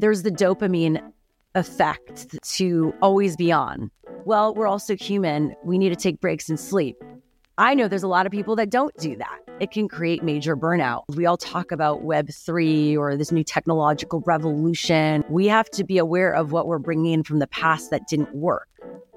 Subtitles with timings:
[0.00, 1.00] there's the dopamine
[1.54, 3.90] effect to always be on.
[4.24, 5.54] Well, we're also human.
[5.64, 6.96] We need to take breaks and sleep.
[7.58, 9.38] I know there's a lot of people that don't do that.
[9.60, 11.02] It can create major burnout.
[11.14, 15.22] We all talk about Web3 or this new technological revolution.
[15.28, 18.34] We have to be aware of what we're bringing in from the past that didn't
[18.34, 18.68] work.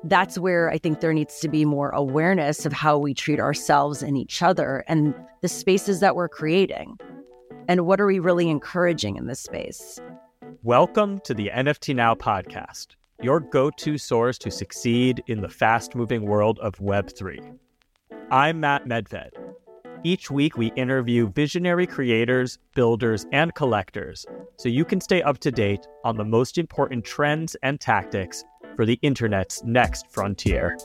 [0.03, 4.03] That's where I think there needs to be more awareness of how we treat ourselves
[4.03, 6.97] and each other and the spaces that we're creating.
[7.69, 10.01] And what are we really encouraging in this space?
[10.61, 12.87] Welcome to the NFT Now podcast,
[13.21, 17.57] your go to source to succeed in the fast moving world of Web3.
[18.29, 19.31] I'm Matt Medved.
[20.03, 24.25] Each week, we interview visionary creators, builders, and collectors
[24.57, 28.43] so you can stay up to date on the most important trends and tactics
[28.75, 30.77] for the internet's next frontier.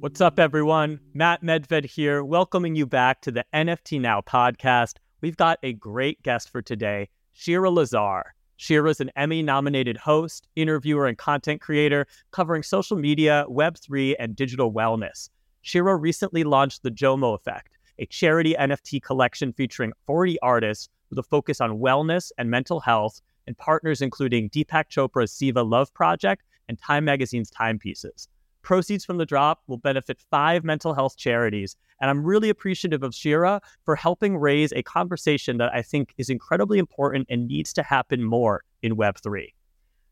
[0.00, 1.00] What's up, everyone?
[1.12, 4.94] Matt Medved here, welcoming you back to the NFT Now podcast.
[5.22, 8.22] We've got a great guest for today, Shira Lazar.
[8.58, 14.36] Shira is an Emmy nominated host, interviewer, and content creator covering social media, Web3, and
[14.36, 15.30] digital wellness.
[15.62, 21.24] Shira recently launched The Jomo Effect, a charity NFT collection featuring 40 artists with a
[21.24, 26.78] focus on wellness and mental health, and partners including Deepak Chopra's Seva Love Project and
[26.78, 28.28] Time Magazine's Timepieces.
[28.62, 31.76] Proceeds from the drop will benefit five mental health charities.
[32.00, 36.30] And I'm really appreciative of Shira for helping raise a conversation that I think is
[36.30, 39.52] incredibly important and needs to happen more in Web3.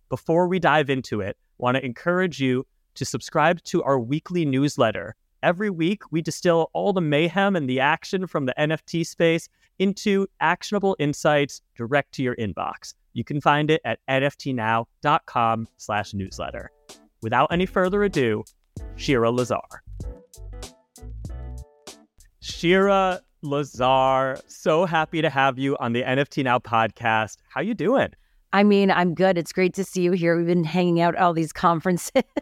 [0.08, 4.44] Before we dive into it, I want to encourage you to subscribe to our weekly
[4.44, 9.48] newsletter Every week, we distill all the mayhem and the action from the NFT space
[9.78, 12.94] into actionable insights direct to your inbox.
[13.12, 16.70] You can find it at nftnow.com slash newsletter.
[17.27, 18.44] Without any further ado,
[18.94, 19.82] Shira Lazar.
[22.38, 27.38] Shira Lazar, so happy to have you on the NFT Now podcast.
[27.48, 28.10] How you doing?
[28.52, 29.36] I mean, I'm good.
[29.36, 30.36] It's great to see you here.
[30.36, 32.22] We've been hanging out at all these conferences.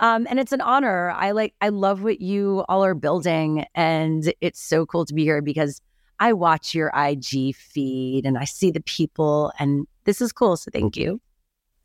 [0.00, 1.10] Um, and it's an honor.
[1.10, 3.64] I like, I love what you all are building.
[3.74, 5.82] And it's so cool to be here because
[6.20, 10.56] I watch your IG feed and I see the people, and this is cool.
[10.56, 11.20] So thank you.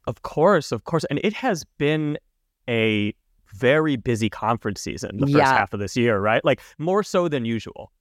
[0.05, 1.05] Of course, of course.
[1.05, 2.17] And it has been
[2.69, 3.13] a
[3.53, 5.57] very busy conference season the first yeah.
[5.57, 6.43] half of this year, right?
[6.43, 7.91] Like more so than usual.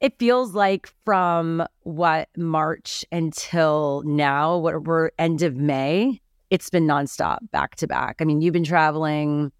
[0.00, 6.20] It feels like from what March until now, what we're end of May,
[6.50, 8.16] it's been nonstop back to back.
[8.20, 9.50] I mean, you've been traveling,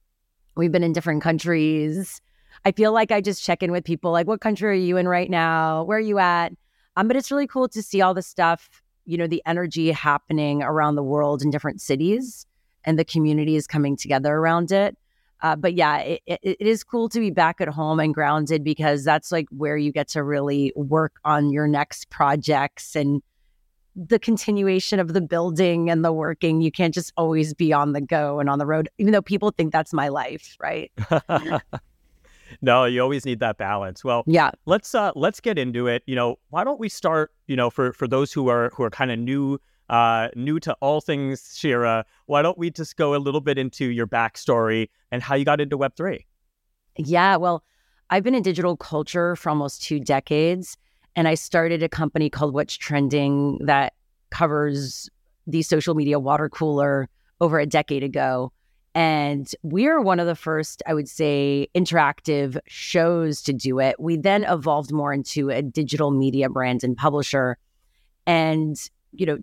[0.57, 2.21] we've been in different countries.
[2.65, 5.09] I feel like I just check in with people like, what country are you in
[5.09, 5.83] right now?
[5.85, 6.53] Where are you at?
[6.97, 8.69] Um, but it's really cool to see all the stuff,
[9.07, 12.47] you know, the energy happening around the world in different cities
[12.85, 14.97] and the communities coming together around it.
[15.43, 18.65] Uh, but yeah, it, it, it is cool to be back at home and grounded
[18.65, 23.23] because that's like where you get to really work on your next projects and
[23.95, 26.61] the continuation of the building and the working.
[26.61, 29.51] You can't just always be on the go and on the road, even though people
[29.51, 30.91] think that's my life, right?
[32.63, 34.05] no, you always need that balance.
[34.05, 34.51] Well, yeah.
[34.67, 36.03] Let's uh let's get into it.
[36.07, 38.91] You know, why don't we start, you know, for for those who are who are
[38.91, 39.59] kind of new
[39.91, 43.87] uh new to all things Shira, why don't we just go a little bit into
[43.87, 46.25] your backstory and how you got into web3?
[46.97, 47.65] Yeah, well,
[48.11, 50.77] I've been in digital culture for almost two decades.
[51.17, 53.95] And I started a company called What's Trending that
[54.31, 55.09] covers
[55.47, 57.09] the social media water cooler
[57.41, 58.53] over a decade ago.
[58.95, 63.99] And we're one of the first, I would say, interactive shows to do it.
[63.99, 67.59] We then evolved more into a digital media brand and publisher.
[68.27, 68.77] And,
[69.13, 69.39] you know,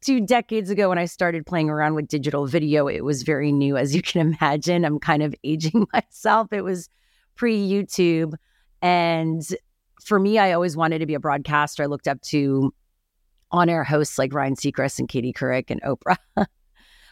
[0.00, 3.76] two decades ago when I started playing around with digital video, it was very new,
[3.76, 4.84] as you can imagine.
[4.84, 6.52] I'm kind of aging myself.
[6.52, 6.88] It was
[7.36, 8.34] pre YouTube.
[8.82, 9.42] And
[10.04, 11.84] for me, I always wanted to be a broadcaster.
[11.84, 12.74] I looked up to
[13.52, 16.16] on air hosts like Ryan Seacrest and Katie Couric and Oprah.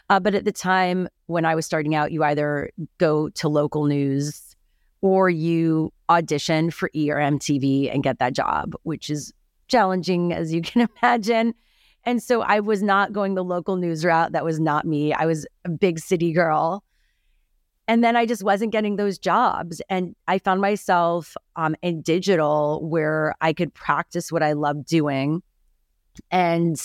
[0.09, 3.85] uh, but at the time when I was starting out, you either go to local
[3.85, 4.55] news
[5.01, 9.33] or you audition for E or MTV and get that job, which is
[9.67, 11.53] challenging as you can imagine.
[12.05, 14.31] And so I was not going the local news route.
[14.31, 15.11] That was not me.
[15.11, 16.83] I was a big city girl.
[17.87, 19.81] And then I just wasn't getting those jobs.
[19.89, 25.43] And I found myself um, in digital where I could practice what I love doing.
[26.31, 26.79] And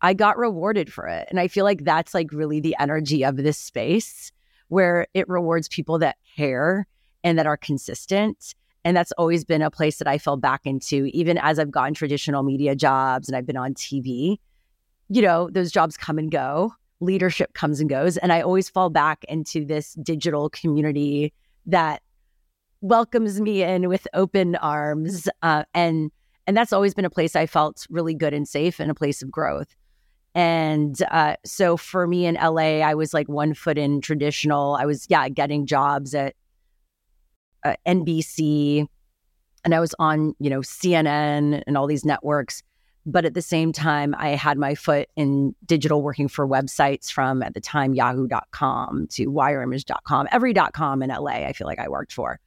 [0.00, 1.26] I got rewarded for it.
[1.30, 4.32] And I feel like that's like really the energy of this space
[4.68, 6.86] where it rewards people that care
[7.24, 8.54] and that are consistent.
[8.84, 11.94] And that's always been a place that I fell back into, even as I've gotten
[11.94, 14.38] traditional media jobs and I've been on TV.
[15.08, 18.16] You know, those jobs come and go leadership comes and goes.
[18.16, 21.32] And I always fall back into this digital community
[21.66, 22.02] that
[22.80, 25.28] welcomes me in with open arms.
[25.42, 26.10] Uh, and
[26.46, 29.22] and that's always been a place I felt really good and safe and a place
[29.22, 29.76] of growth.
[30.38, 34.76] And uh, so for me in LA, I was like one foot in traditional.
[34.76, 36.36] I was, yeah, getting jobs at
[37.64, 38.86] uh, NBC
[39.64, 42.62] and I was on, you know, CNN and all these networks.
[43.04, 47.42] But at the same time, I had my foot in digital working for websites from
[47.42, 52.38] at the time yahoo.com to wireimage.com, every.com in LA, I feel like I worked for.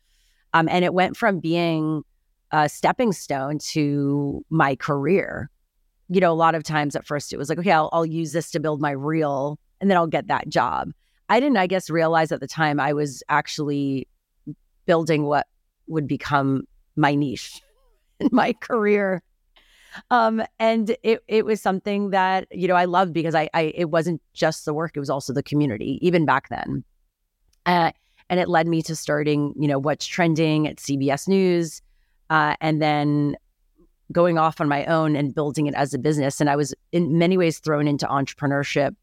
[0.53, 2.03] Um, and it went from being
[2.51, 5.49] a stepping stone to my career.
[6.13, 8.34] You know, a lot of times at first it was like, okay, I'll, I'll use
[8.34, 10.92] this to build my reel and then I'll get that job.
[11.30, 14.08] I didn't, I guess, realize at the time I was actually
[14.86, 15.48] building what
[15.88, 16.63] would become
[16.96, 17.62] my niche
[18.19, 19.24] in my career.
[20.10, 23.90] Um, and it it was something that you know I loved because I, I it
[23.90, 26.86] wasn't just the work; it was also the community, even back then.
[27.66, 27.92] Uh,
[28.30, 31.81] and it led me to starting, you know, what's trending at CBS News,
[32.30, 33.36] uh, and then
[34.12, 36.42] going off on my own and building it as a business.
[36.42, 38.96] And I was in many ways thrown into entrepreneurship.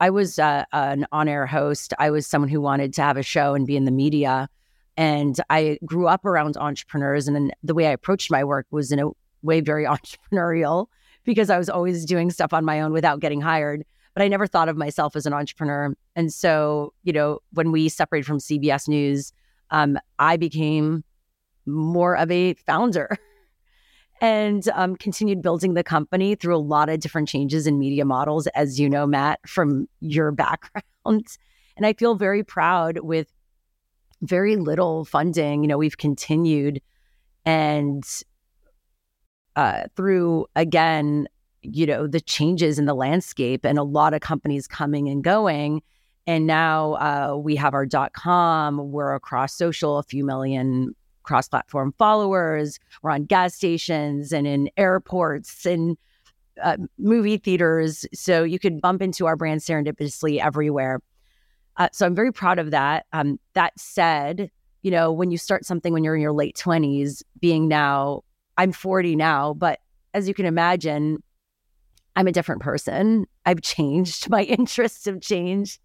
[0.00, 1.94] I was uh, an on-air host.
[1.98, 4.48] I was someone who wanted to have a show and be in the media.
[4.96, 8.92] And I grew up around entrepreneurs, and then the way I approached my work was
[8.92, 9.10] in a
[9.42, 10.86] way very entrepreneurial
[11.24, 13.84] because I was always doing stuff on my own without getting hired.
[14.14, 15.94] But I never thought of myself as an entrepreneur.
[16.14, 19.32] And so, you know, when we separated from CBS News,
[19.70, 21.02] um, I became
[21.66, 23.18] more of a founder
[24.24, 28.46] and um, continued building the company through a lot of different changes in media models,
[28.54, 30.84] as you know, Matt, from your background.
[31.76, 33.32] And I feel very proud with
[34.22, 35.64] very little funding.
[35.64, 36.80] You know, we've continued
[37.44, 38.04] and
[39.56, 41.26] uh, through again,
[41.62, 45.82] you know, the changes in the landscape and a lot of companies coming and going.
[46.28, 48.92] And now uh, we have our dot com.
[48.92, 50.94] We're across social, a few million
[51.24, 52.78] cross platform followers.
[53.02, 55.96] We're on gas stations and in airports and
[56.62, 58.06] uh, movie theaters.
[58.14, 61.00] So you could bump into our brand serendipitously everywhere.
[61.76, 63.06] Uh, so I'm very proud of that.
[63.12, 64.50] Um, that said,
[64.82, 68.22] you know, when you start something when you're in your late 20s, being now,
[68.56, 69.80] I'm 40 now, but
[70.12, 71.22] as you can imagine,
[72.16, 73.26] I'm a different person.
[73.44, 74.30] I've changed.
[74.30, 75.80] My interests have changed.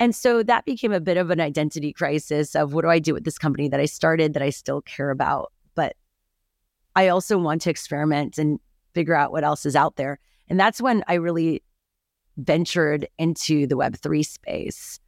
[0.00, 3.14] And so that became a bit of an identity crisis of what do I do
[3.14, 5.52] with this company that I started that I still care about?
[5.74, 5.96] But
[6.96, 8.58] I also want to experiment and
[8.92, 10.18] figure out what else is out there.
[10.48, 11.62] And that's when I really
[12.36, 14.98] ventured into the Web3 space.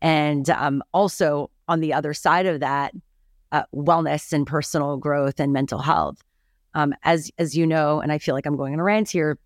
[0.00, 2.92] And um, also on the other side of that,
[3.52, 6.22] uh, wellness and personal growth and mental health.
[6.74, 9.38] Um, as as you know, and I feel like I'm going on a rant here.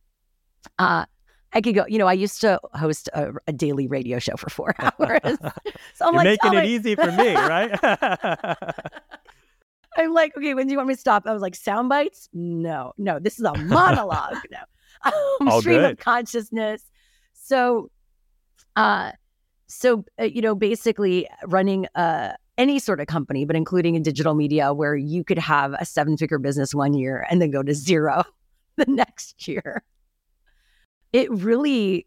[0.78, 1.04] Uh,
[1.52, 1.84] I could go.
[1.88, 5.20] You know, I used to host a, a daily radio show for four hours.
[5.94, 7.78] so I'm You're like, making it easy for me, right?
[9.96, 11.26] I'm like, okay, when do you want me to stop?
[11.26, 12.28] I was like, sound bites?
[12.32, 14.36] No, no, this is a monologue.
[14.50, 15.10] no,
[15.50, 15.92] um, stream good.
[15.92, 16.82] of consciousness.
[17.32, 17.90] So,
[18.76, 19.12] uh,
[19.66, 24.34] so, uh, you know, basically running uh, any sort of company, but including in digital
[24.34, 27.74] media, where you could have a seven figure business one year and then go to
[27.74, 28.22] zero
[28.76, 29.82] the next year.
[31.12, 32.06] It really,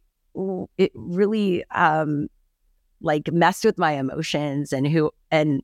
[0.77, 2.27] it really, um,
[3.01, 5.63] like messed with my emotions and who and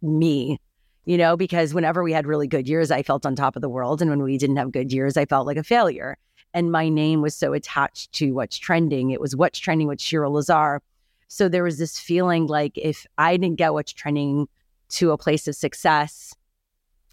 [0.00, 0.58] me,
[1.04, 3.68] you know, because whenever we had really good years, I felt on top of the
[3.68, 4.00] world.
[4.00, 6.16] And when we didn't have good years, I felt like a failure.
[6.54, 9.10] And my name was so attached to what's trending.
[9.10, 10.80] It was what's trending with Shira Lazar
[11.28, 14.48] so there was this feeling like if I didn't get what's trending
[14.90, 16.34] to a place of success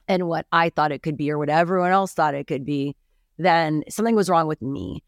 [0.08, 2.96] and what I thought it could be or what everyone else thought it could be,
[3.38, 5.04] then something was wrong with me.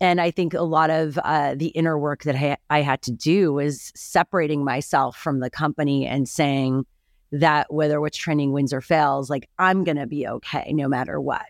[0.00, 3.12] And I think a lot of uh, the inner work that I, I had to
[3.12, 6.84] do was separating myself from the company and saying
[7.32, 11.20] that whether what's trending wins or fails, like I'm going to be okay no matter
[11.20, 11.46] what.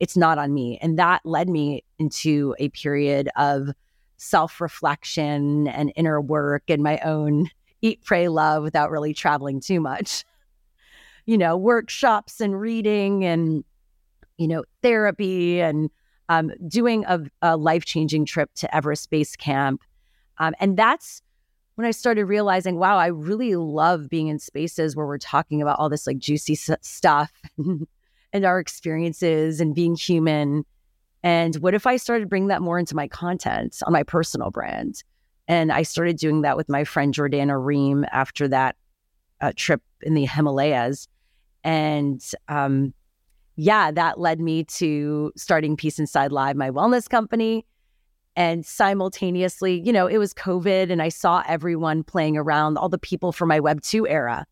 [0.00, 0.78] It's not on me.
[0.80, 3.70] And that led me into a period of
[4.18, 7.50] self reflection and inner work and my own
[7.82, 10.24] eat, pray, love without really traveling too much.
[11.26, 13.64] you know, workshops and reading and,
[14.38, 15.90] you know, therapy and
[16.28, 19.82] um, doing a, a life changing trip to Everest Base Camp.
[20.38, 21.22] Um, and that's
[21.76, 25.78] when I started realizing, wow, I really love being in spaces where we're talking about
[25.78, 27.32] all this like juicy s- stuff
[28.32, 30.64] and our experiences and being human
[31.22, 35.02] and what if I started bringing that more into my content on my personal brand?
[35.48, 38.76] And I started doing that with my friend Jordana Ream after that
[39.40, 41.08] uh, trip in the Himalayas.
[41.64, 42.94] And um,
[43.58, 47.66] yeah, that led me to starting Peace Inside Live, my wellness company.
[48.36, 52.98] And simultaneously, you know, it was COVID and I saw everyone playing around, all the
[52.98, 54.46] people from my Web2 era.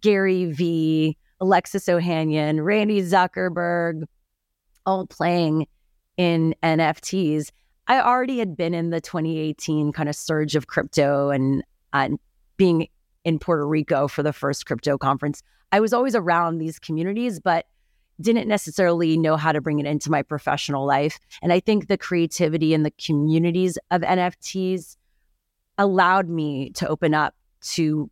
[0.00, 4.04] Gary Vee, Alexis Ohanian, Randy Zuckerberg,
[4.86, 5.66] all playing
[6.16, 7.50] in NFTs.
[7.88, 12.10] I already had been in the 2018 kind of surge of crypto and uh,
[12.56, 12.86] being
[13.24, 15.42] in Puerto Rico for the first crypto conference.
[15.72, 17.66] I was always around these communities, but
[18.20, 21.18] didn't necessarily know how to bring it into my professional life.
[21.42, 24.96] And I think the creativity and the communities of NFTs
[25.78, 27.34] allowed me to open up
[27.72, 28.10] to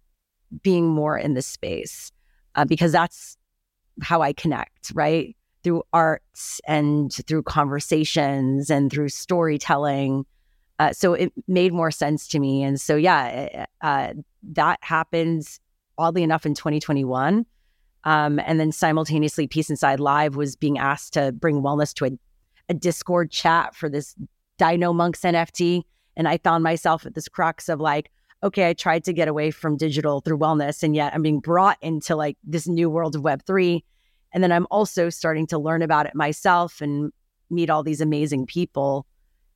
[0.62, 2.12] being more in this space
[2.54, 3.36] uh, because that's
[4.02, 5.36] how I connect, right?
[5.62, 10.26] Through arts and through conversations and through storytelling.
[10.78, 12.62] Uh, so it made more sense to me.
[12.62, 15.60] And so, yeah, uh, that happens
[15.98, 17.46] oddly enough in 2021.
[18.04, 22.10] Um, and then simultaneously, Peace Inside Live was being asked to bring wellness to a,
[22.68, 24.16] a Discord chat for this
[24.58, 25.82] Dino Monks NFT.
[26.16, 28.10] And I found myself at this crux of like,
[28.42, 31.78] okay, I tried to get away from digital through wellness, and yet I'm being brought
[31.80, 33.82] into like this new world of Web3.
[34.32, 37.12] And then I'm also starting to learn about it myself and
[37.50, 39.06] meet all these amazing people.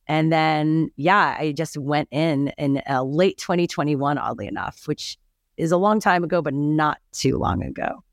[0.06, 5.18] And then, yeah, I just went in in uh, late 2021, oddly enough, which
[5.56, 8.04] is a long time ago, but not too long ago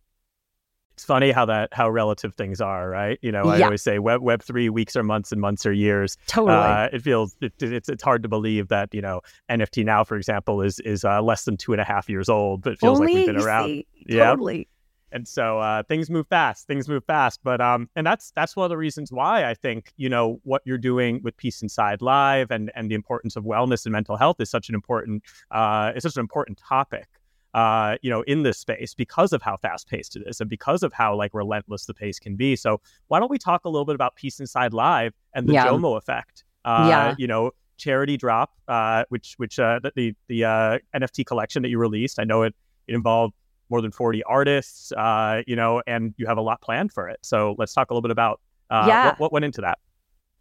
[0.93, 3.17] it's funny how that how relative things are, right?
[3.21, 3.65] You know, I yeah.
[3.65, 6.17] always say Web Web three weeks or months and months or years.
[6.27, 10.03] Totally, uh, it feels it, it's it's hard to believe that you know NFT now,
[10.03, 12.79] for example, is is uh, less than two and a half years old, but it
[12.79, 13.83] feels Only, like we've been around.
[14.05, 14.67] Yeah, totally.
[15.11, 16.65] And so uh, things move fast.
[16.65, 19.93] Things move fast, but um, and that's that's one of the reasons why I think
[19.97, 23.85] you know what you're doing with Peace Inside Live and and the importance of wellness
[23.85, 27.07] and mental health is such an important uh, it's such an important topic
[27.53, 30.83] uh, you know, in this space because of how fast paced it is and because
[30.83, 32.55] of how like relentless the pace can be.
[32.55, 35.67] So why don't we talk a little bit about Peace Inside Live and the yeah.
[35.67, 36.43] Jomo effect?
[36.65, 37.15] Uh, yeah.
[37.17, 41.77] You know, charity drop, uh, which which uh, the the uh, NFT collection that you
[41.77, 42.19] released.
[42.19, 42.55] I know it,
[42.87, 43.33] it involved
[43.69, 47.19] more than 40 artists, uh, you know, and you have a lot planned for it.
[47.23, 49.05] So let's talk a little bit about uh, yeah.
[49.07, 49.79] what, what went into that.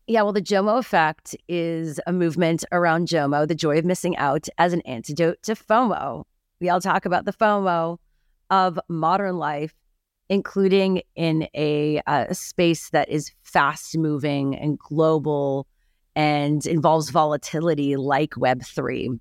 [0.07, 4.49] Yeah, well, the JOMO effect is a movement around JOMO, the joy of missing out,
[4.59, 6.25] as an antidote to FOMO.
[6.63, 7.99] We all talk about the FOMO
[8.49, 9.75] of modern life,
[10.29, 12.01] including in a,
[12.31, 15.67] space that is fast moving and global
[16.15, 19.19] and involves volatility like Web3.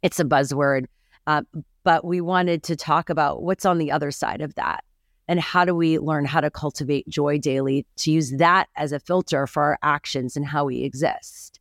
[0.00, 0.86] It's a buzzword,
[1.26, 1.42] uh,
[1.82, 4.84] but we wanted to talk about what's on the other side of that
[5.28, 9.00] and how do we learn how to cultivate joy daily to use that as a
[9.00, 11.60] filter for our actions and how we exist.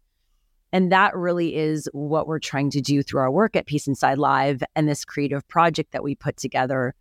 [0.74, 4.18] And that really is what we're trying to do through our work at Peace Inside
[4.18, 6.96] Live and this creative project that we put together.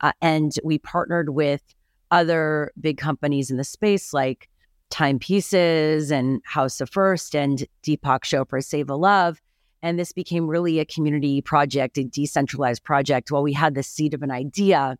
[0.00, 1.62] Uh, and we partnered with
[2.10, 4.48] other big companies in the space like
[4.88, 9.42] Timepieces and House of First and Deepak Chopra Seva Love.
[9.82, 13.30] And this became really a community project, a decentralized project.
[13.30, 14.96] While we had the seed of an idea,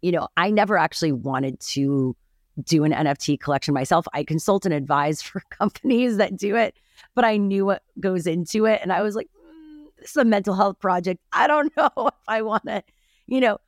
[0.00, 2.16] you know, I never actually wanted to
[2.62, 4.06] do an NFT collection myself.
[4.12, 6.76] I consult and advise for companies that do it
[7.14, 8.80] but I knew what goes into it.
[8.82, 11.20] And I was like, mm, this is a mental health project.
[11.32, 12.82] I don't know if I want to,
[13.26, 13.58] you know,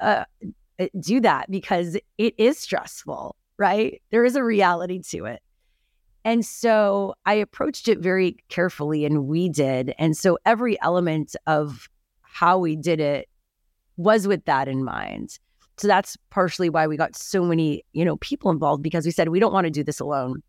[0.00, 0.24] uh,
[0.78, 4.00] uh, do that because it is stressful, right?
[4.10, 5.42] There is a reality to it.
[6.24, 9.94] And so I approached it very carefully, and we did.
[9.98, 11.88] And so every element of
[12.22, 13.28] how we did it
[13.96, 15.38] was with that in mind.
[15.78, 19.28] So that's partially why we got so many, you know, people involved because we said
[19.28, 20.42] we don't want to do this alone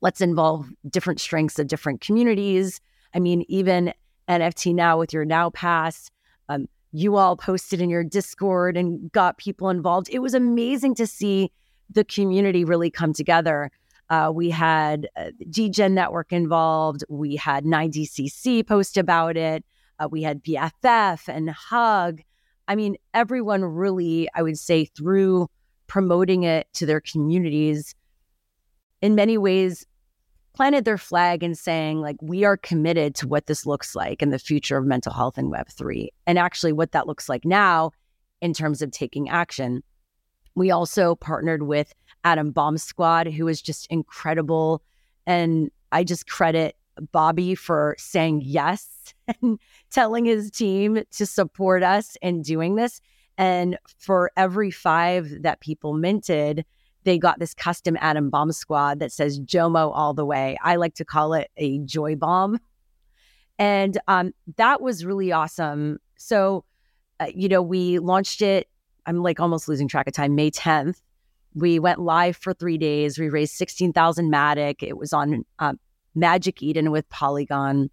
[0.00, 2.80] let's involve different strengths of different communities.
[3.14, 3.92] I mean, even
[4.28, 6.10] NFT now with your Now Pass,
[6.48, 10.08] um, you all posted in your Discord and got people involved.
[10.10, 11.50] It was amazing to see
[11.90, 13.70] the community really come together.
[14.08, 17.04] Uh, we had uh, DGen Network involved.
[17.08, 19.64] We had 9DCC post about it.
[19.98, 22.20] Uh, we had BFF and Hug.
[22.68, 25.48] I mean, everyone really, I would say, through
[25.86, 27.94] promoting it to their communities,
[29.00, 29.86] in many ways
[30.54, 34.30] planted their flag and saying like we are committed to what this looks like in
[34.30, 37.90] the future of mental health in web3 and actually what that looks like now
[38.40, 39.82] in terms of taking action.
[40.54, 41.92] We also partnered with
[42.24, 44.82] Adam Bomb Squad who is just incredible.
[45.26, 46.76] And i just credit
[47.12, 48.95] bobby for saying yes
[49.42, 49.58] and
[49.90, 53.00] telling his team to support us in doing this
[53.38, 56.64] and for every five that people minted
[57.06, 60.58] they got this custom Adam Bomb Squad that says Jomo all the way.
[60.60, 62.58] I like to call it a joy bomb.
[63.60, 65.98] And um, that was really awesome.
[66.16, 66.64] So,
[67.20, 68.68] uh, you know, we launched it.
[69.06, 71.00] I'm like almost losing track of time, May 10th.
[71.54, 73.20] We went live for three days.
[73.20, 74.82] We raised 16,000 Matic.
[74.82, 75.78] It was on um,
[76.16, 77.88] Magic Eden with Polygon.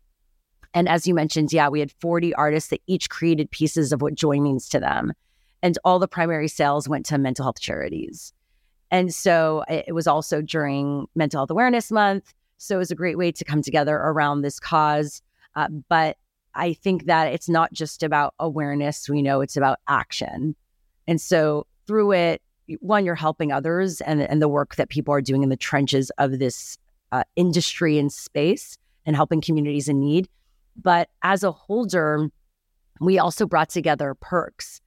[0.73, 4.15] And as you mentioned, yeah, we had 40 artists that each created pieces of what
[4.15, 5.13] joy means to them.
[5.61, 8.33] and all the primary sales went to mental health charities.
[8.91, 12.33] And so it was also during Mental Health Awareness Month.
[12.57, 15.21] So it was a great way to come together around this cause.
[15.55, 16.17] Uh, but
[16.53, 19.09] I think that it's not just about awareness.
[19.09, 20.55] We know it's about action.
[21.07, 22.41] And so through it,
[22.79, 26.11] one, you're helping others and, and the work that people are doing in the trenches
[26.17, 26.77] of this
[27.11, 30.29] uh, industry and space and helping communities in need.
[30.75, 32.29] But as a holder,
[32.99, 34.81] we also brought together perks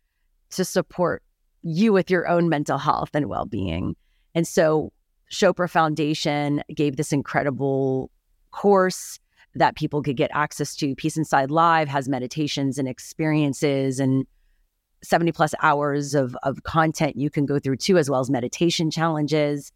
[0.50, 1.22] to support
[1.62, 3.96] you with your own mental health and well being.
[4.34, 4.92] And so,
[5.30, 8.10] Chopra Foundation gave this incredible
[8.52, 9.18] course
[9.56, 10.94] that people could get access to.
[10.94, 14.26] Peace Inside Live has meditations and experiences and
[15.02, 18.90] 70 plus hours of, of content you can go through too, as well as meditation
[18.90, 19.72] challenges.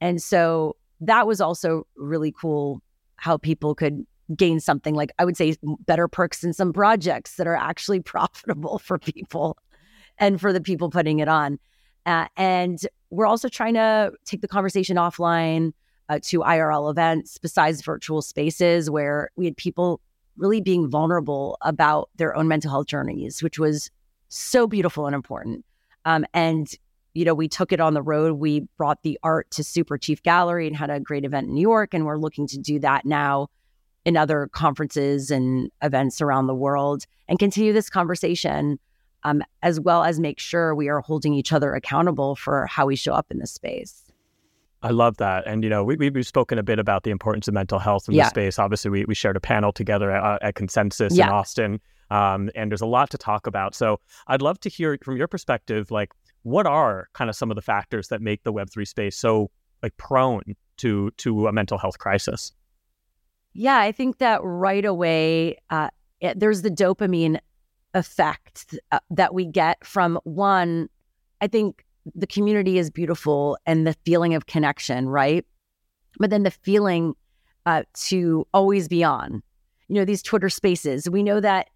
[0.00, 2.82] And so that was also really cool
[3.16, 5.56] how people could gain something like I would say
[5.86, 9.58] better perks in some projects that are actually profitable for people
[10.18, 11.58] and for the people putting it on.
[12.06, 12.80] Uh, and
[13.10, 15.72] we're also trying to take the conversation offline
[16.08, 20.00] uh, to IRL events besides virtual spaces where we had people
[20.36, 23.90] really being vulnerable about their own mental health journeys, which was
[24.28, 25.64] so beautiful and important.
[26.04, 26.68] Um, and
[27.14, 28.34] you know, we took it on the road.
[28.34, 31.62] We brought the art to Super Chief Gallery and had a great event in New
[31.62, 31.94] York.
[31.94, 33.48] And we're looking to do that now
[34.06, 38.78] in other conferences and events around the world and continue this conversation,
[39.24, 42.94] um, as well as make sure we are holding each other accountable for how we
[42.94, 44.04] show up in this space.
[44.82, 45.44] I love that.
[45.48, 48.14] And, you know, we, we've spoken a bit about the importance of mental health in
[48.14, 48.24] yeah.
[48.24, 48.60] the space.
[48.60, 51.26] Obviously, we, we shared a panel together at, at Consensus yeah.
[51.26, 51.80] in Austin.
[52.08, 53.74] Um, and there's a lot to talk about.
[53.74, 53.98] So
[54.28, 56.12] I'd love to hear from your perspective, like,
[56.44, 59.50] what are kind of some of the factors that make the Web3 space so
[59.82, 62.52] like prone to to a mental health crisis?
[63.56, 65.88] Yeah, I think that right away, uh,
[66.20, 67.38] it, there's the dopamine
[67.94, 70.88] effect uh, that we get from one.
[71.40, 71.84] I think
[72.14, 75.44] the community is beautiful and the feeling of connection, right?
[76.18, 77.14] But then the feeling
[77.64, 79.42] uh, to always be on.
[79.88, 81.68] You know, these Twitter spaces, we know that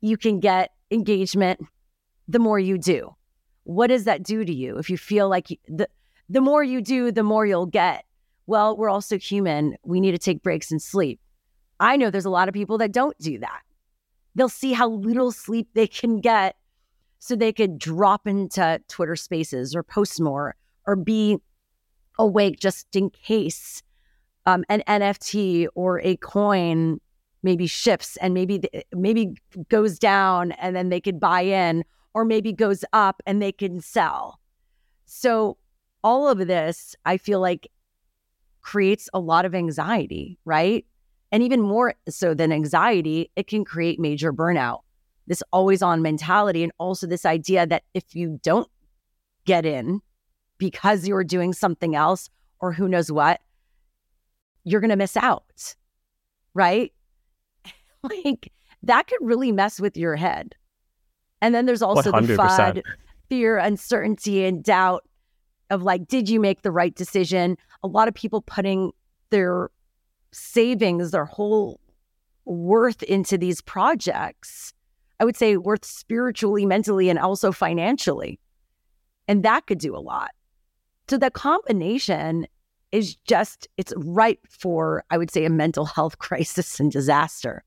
[0.00, 1.60] you can get engagement
[2.28, 3.14] the more you do
[3.68, 5.86] what does that do to you if you feel like you, the
[6.30, 8.04] the more you do the more you'll get
[8.48, 11.20] well we're also human we need to take breaks and sleep
[11.78, 13.60] i know there's a lot of people that don't do that
[14.34, 16.56] they'll see how little sleep they can get
[17.20, 20.56] so they could drop into twitter spaces or post more
[20.86, 21.38] or be
[22.18, 23.82] awake just in case
[24.46, 26.98] um, an nft or a coin
[27.42, 28.60] maybe shifts and maybe
[28.92, 29.34] maybe
[29.68, 31.84] goes down and then they could buy in
[32.14, 34.40] or maybe goes up and they can sell.
[35.04, 35.56] So,
[36.04, 37.70] all of this, I feel like
[38.68, 40.84] creates a lot of anxiety, right?
[41.32, 44.80] And even more so than anxiety, it can create major burnout.
[45.26, 48.68] This always on mentality, and also this idea that if you don't
[49.46, 50.02] get in
[50.58, 52.28] because you're doing something else
[52.60, 53.40] or who knows what,
[54.64, 55.74] you're going to miss out,
[56.52, 56.92] right?
[58.02, 58.52] like
[58.82, 60.54] that could really mess with your head.
[61.40, 62.26] And then there's also 100%.
[62.26, 62.82] the FUD,
[63.30, 65.07] fear, uncertainty, and doubt
[65.70, 67.56] of like, did you make the right decision?
[67.82, 68.92] A lot of people putting
[69.30, 69.70] their
[70.32, 71.80] savings, their whole
[72.44, 74.72] worth into these projects.
[75.20, 78.38] I would say worth spiritually, mentally, and also financially.
[79.26, 80.30] And that could do a lot.
[81.08, 82.46] So the combination
[82.92, 87.64] is just, it's ripe for, I would say, a mental health crisis and disaster.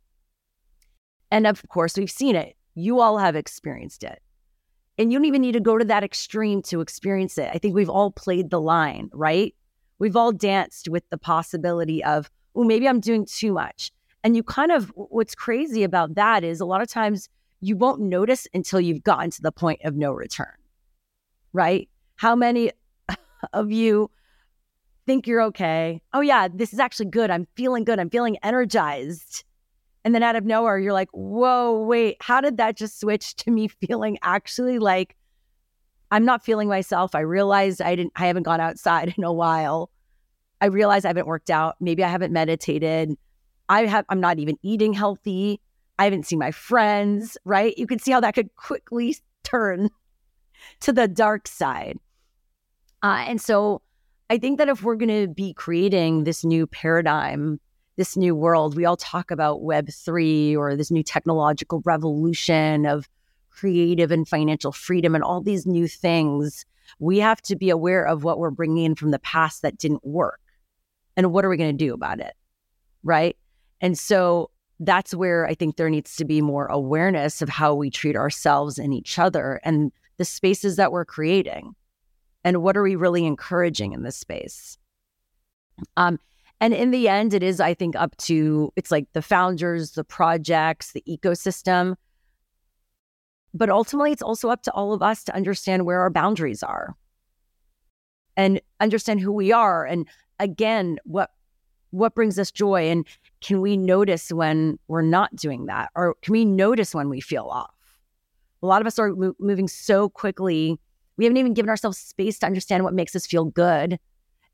[1.29, 2.55] And of course, we've seen it.
[2.75, 4.21] You all have experienced it.
[4.97, 7.49] And you don't even need to go to that extreme to experience it.
[7.53, 9.55] I think we've all played the line, right?
[9.99, 13.91] We've all danced with the possibility of, oh, maybe I'm doing too much.
[14.23, 17.29] And you kind of, what's crazy about that is a lot of times
[17.61, 20.53] you won't notice until you've gotten to the point of no return,
[21.53, 21.87] right?
[22.15, 22.71] How many
[23.53, 24.11] of you
[25.05, 26.01] think you're okay?
[26.13, 27.29] Oh, yeah, this is actually good.
[27.29, 27.99] I'm feeling good.
[27.99, 29.43] I'm feeling energized.
[30.03, 33.51] And then out of nowhere, you're like, whoa, wait, how did that just switch to
[33.51, 35.15] me feeling actually like
[36.09, 37.15] I'm not feeling myself?
[37.15, 39.89] I realized I didn't, I haven't gone outside in a while.
[40.59, 41.75] I realize I haven't worked out.
[41.79, 43.15] Maybe I haven't meditated.
[43.69, 45.59] I have, I'm not even eating healthy.
[45.97, 47.77] I haven't seen my friends, right?
[47.77, 49.89] You can see how that could quickly turn
[50.81, 51.97] to the dark side.
[53.03, 53.81] Uh, and so
[54.29, 57.59] I think that if we're going to be creating this new paradigm
[58.01, 58.75] this new world.
[58.75, 63.07] We all talk about Web3 or this new technological revolution of
[63.51, 66.65] creative and financial freedom and all these new things.
[66.97, 70.03] We have to be aware of what we're bringing in from the past that didn't
[70.03, 70.39] work.
[71.15, 72.33] And what are we going to do about it?
[73.03, 73.37] Right.
[73.81, 77.91] And so that's where I think there needs to be more awareness of how we
[77.91, 81.75] treat ourselves and each other and the spaces that we're creating
[82.43, 84.79] and what are we really encouraging in this space.
[85.97, 86.19] Um,
[86.61, 90.03] and in the end, it is, I think, up to it's like the founders, the
[90.03, 91.95] projects, the ecosystem.
[93.51, 96.95] But ultimately, it's also up to all of us to understand where our boundaries are
[98.37, 99.85] and understand who we are.
[99.85, 100.07] And
[100.39, 101.31] again, what
[101.89, 103.05] what brings us joy and
[103.41, 107.47] can we notice when we're not doing that or can we notice when we feel
[107.51, 107.73] off
[108.63, 110.79] a lot of us are mo- moving so quickly
[111.17, 113.99] we haven't even given ourselves space to understand what makes us feel good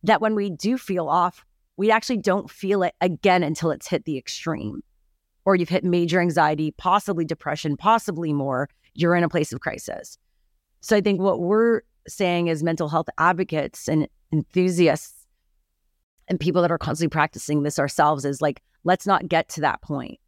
[0.01, 1.45] that when we do feel off
[1.77, 4.81] we actually don't feel it again until it's hit the extreme
[5.45, 10.17] or you've hit major anxiety possibly depression possibly more you're in a place of crisis
[10.81, 15.17] so i think what we're saying as mental health advocates and enthusiasts
[16.27, 19.81] and people that are constantly practicing this ourselves is like, let's not get to that
[19.81, 20.19] point,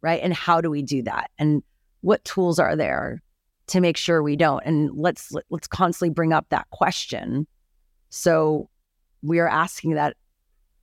[0.00, 0.20] right?
[0.22, 1.30] And how do we do that?
[1.38, 1.62] And
[2.00, 3.22] what tools are there
[3.68, 4.64] to make sure we don't?
[4.64, 7.46] And let's let's constantly bring up that question.
[8.10, 8.68] So
[9.22, 10.16] we are asking that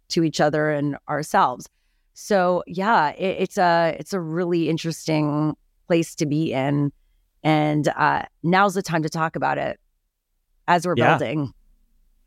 [0.09, 1.67] to each other and ourselves.
[2.13, 5.55] So yeah, it, it's a it's a really interesting
[5.87, 6.91] place to be in,
[7.43, 9.79] and uh, now's the time to talk about it
[10.67, 11.17] as we're yeah.
[11.17, 11.53] building.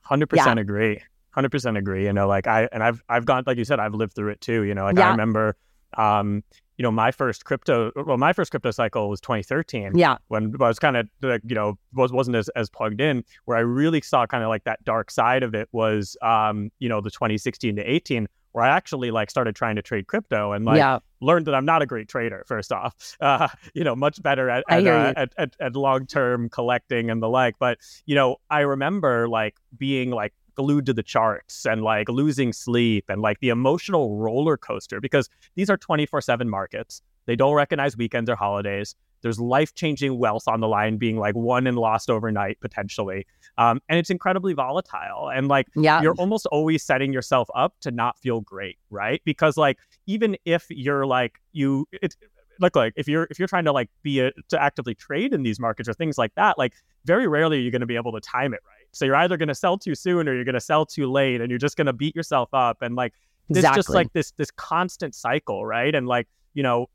[0.03, 0.43] Hundred yeah.
[0.43, 1.01] percent agree
[1.33, 2.05] hundred percent agree.
[2.05, 4.41] You know, like I and I've I've gone like you said, I've lived through it
[4.41, 4.63] too.
[4.63, 5.09] You know, like yeah.
[5.09, 5.57] I remember,
[5.99, 6.43] um,
[6.79, 9.93] you know, my first crypto, well, my first crypto cycle was 2013.
[9.95, 13.25] Yeah, when I was kind of like, you know, was wasn't as as plugged in.
[13.45, 16.89] Where I really saw kind of like that dark side of it was, um, you
[16.89, 20.65] know, the 2016 to 18 where I actually like started trying to trade crypto and
[20.65, 20.99] like yeah.
[21.21, 22.45] learned that I'm not a great trader.
[22.47, 26.49] First off, uh, you know, much better at at, uh, at, at, at long term
[26.49, 27.57] collecting and the like.
[27.59, 32.53] But you know, I remember like being like glued to the charts and like losing
[32.53, 37.03] sleep and like the emotional roller coaster because these are 24 7 markets.
[37.27, 38.95] They don't recognize weekends or holidays.
[39.23, 43.27] There's life changing wealth on the line being like won and lost overnight potentially.
[43.57, 45.31] Um, and it's incredibly volatile.
[45.33, 46.03] And like yeah.
[46.03, 49.23] you're almost always setting yourself up to not feel great, right?
[49.25, 52.17] Because like even if you're like you it's
[52.61, 55.45] look like if you're if you're trying to like be a, to actively trade in
[55.45, 58.13] these markets or things like that, like very rarely are you going to be able
[58.13, 60.55] to time it right so you're either going to sell too soon or you're going
[60.55, 62.83] to sell too late and you're just going to beat yourself up.
[62.83, 63.15] And like,
[63.49, 63.79] it's exactly.
[63.79, 65.65] just like this, this constant cycle.
[65.65, 65.95] Right.
[65.95, 66.89] And like, you know,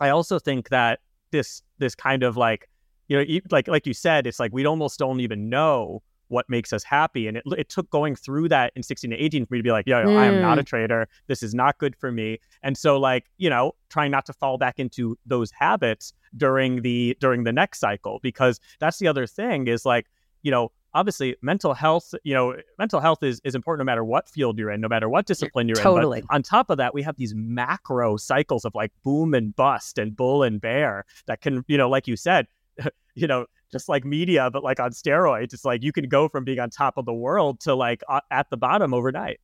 [0.00, 1.00] I also think that
[1.30, 2.68] this, this kind of like,
[3.08, 6.02] you know, like, like you said, it's like, we almost don't even know
[6.32, 7.28] what makes us happy.
[7.28, 9.70] And it, it took going through that in 16 to 18 for me to be
[9.70, 10.16] like, yo, yo mm.
[10.16, 10.66] I am not a mm.
[10.66, 11.06] trader.
[11.26, 12.40] This is not good for me.
[12.62, 17.16] And so like, you know, trying not to fall back into those habits during the
[17.20, 20.06] during the next cycle because that's the other thing is like,
[20.42, 24.28] you know, obviously mental health you know mental health is, is important no matter what
[24.28, 26.18] field you're in no matter what discipline you're totally.
[26.18, 29.54] in but on top of that we have these macro cycles of like boom and
[29.56, 32.46] bust and bull and bear that can you know like you said
[33.14, 36.44] you know just like media but like on steroids it's like you can go from
[36.44, 39.40] being on top of the world to like uh, at the bottom overnight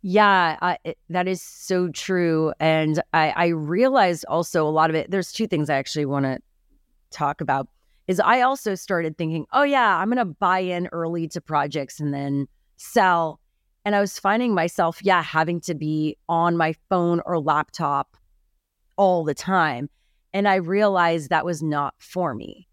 [0.00, 2.52] yeah, it, that is so true.
[2.60, 5.10] And I, I realized also a lot of it.
[5.10, 6.38] There's two things I actually want to
[7.10, 7.68] talk about
[8.08, 12.00] is I also started thinking, oh, yeah, I'm going to buy in early to projects
[12.00, 13.38] and then sell.
[13.84, 18.16] And I was finding myself, yeah, having to be on my phone or laptop
[18.96, 19.88] all the time.
[20.32, 22.66] And I realized that was not for me.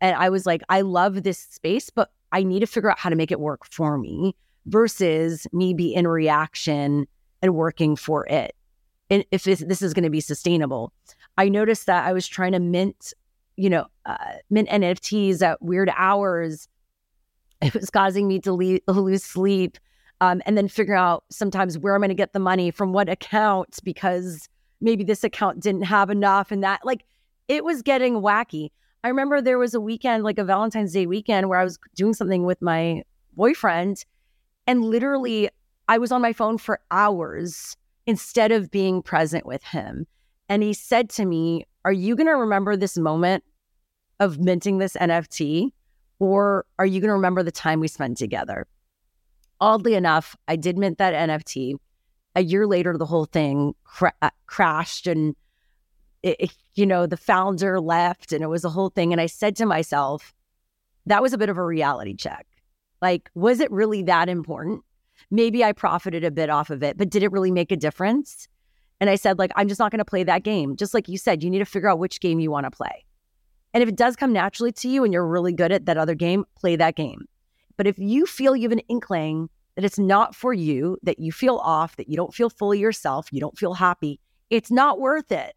[0.00, 3.10] And I was like, I love this space, but I need to figure out how
[3.10, 7.06] to make it work for me versus me be in reaction
[7.42, 8.54] and working for it.
[9.10, 10.92] And if this, is going to be sustainable,
[11.38, 13.14] I noticed that I was trying to mint
[13.56, 14.16] you know, uh,
[14.50, 16.68] mint NFTs at weird hours.
[17.62, 19.78] It was causing me to lose sleep.
[20.20, 23.08] Um, and then figure out sometimes where I'm going to get the money from what
[23.08, 24.48] account because
[24.80, 27.04] maybe this account didn't have enough and that like
[27.48, 28.70] it was getting wacky.
[29.04, 32.14] I remember there was a weekend, like a Valentine's Day weekend, where I was doing
[32.14, 33.02] something with my
[33.36, 34.04] boyfriend
[34.66, 35.48] and literally
[35.88, 40.06] I was on my phone for hours instead of being present with him.
[40.48, 43.44] And he said to me, are you going to remember this moment
[44.20, 45.70] of minting this NFT
[46.18, 48.66] or are you going to remember the time we spent together?
[49.60, 51.76] Oddly enough, I did mint that NFT.
[52.34, 55.34] A year later, the whole thing cra- uh, crashed and,
[56.22, 59.12] it, it, you know, the founder left and it was a whole thing.
[59.12, 60.34] And I said to myself,
[61.06, 62.46] that was a bit of a reality check.
[63.00, 64.82] Like, was it really that important?
[65.30, 68.48] Maybe I profited a bit off of it, but did it really make a difference?
[69.00, 70.76] And I said, like, I'm just not going to play that game.
[70.76, 73.04] Just like you said, you need to figure out which game you want to play.
[73.74, 76.14] And if it does come naturally to you and you're really good at that other
[76.14, 77.26] game, play that game.
[77.76, 81.30] But if you feel you have an inkling that it's not for you, that you
[81.30, 85.30] feel off, that you don't feel fully yourself, you don't feel happy, it's not worth
[85.30, 85.54] it,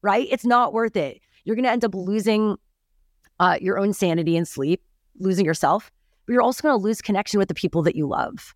[0.00, 0.26] right?
[0.30, 1.20] It's not worth it.
[1.44, 2.56] You're going to end up losing
[3.40, 4.82] uh, your own sanity and sleep,
[5.18, 5.92] losing yourself,
[6.24, 8.54] but you're also going to lose connection with the people that you love.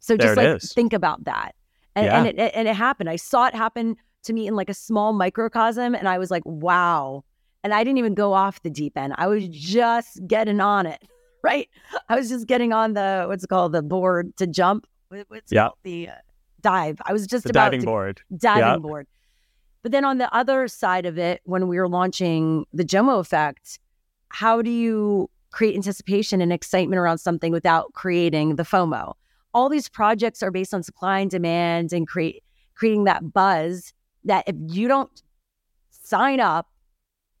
[0.00, 0.72] So just There like is.
[0.74, 1.54] think about that.
[1.96, 2.18] And, Yeah.
[2.24, 3.08] and it and it happened.
[3.10, 6.42] I saw it happen to me in like a small microcosm, and I was like,
[6.44, 7.24] wow.
[7.62, 9.14] And I didn't even go off the deep end.
[9.16, 11.02] I was just getting on it,
[11.42, 11.68] right?
[12.08, 14.86] I was just getting on the what's it called the board to jump.
[15.08, 15.64] What's Yeah.
[15.68, 15.78] called?
[15.84, 16.12] the uh,
[16.60, 17.00] dive.
[17.06, 18.20] I was just The about diving to board.
[18.36, 18.76] diving Yeah.
[18.78, 19.06] board.
[19.82, 23.78] But then on the other side of it, when we were launching the Jomo effect,
[24.30, 29.12] how do you create anticipation and excitement around something without creating the FOMO?
[29.54, 32.42] All these projects are based on supply and demand and create
[32.74, 33.92] creating that buzz
[34.24, 35.22] that if you don't
[35.90, 36.68] sign up,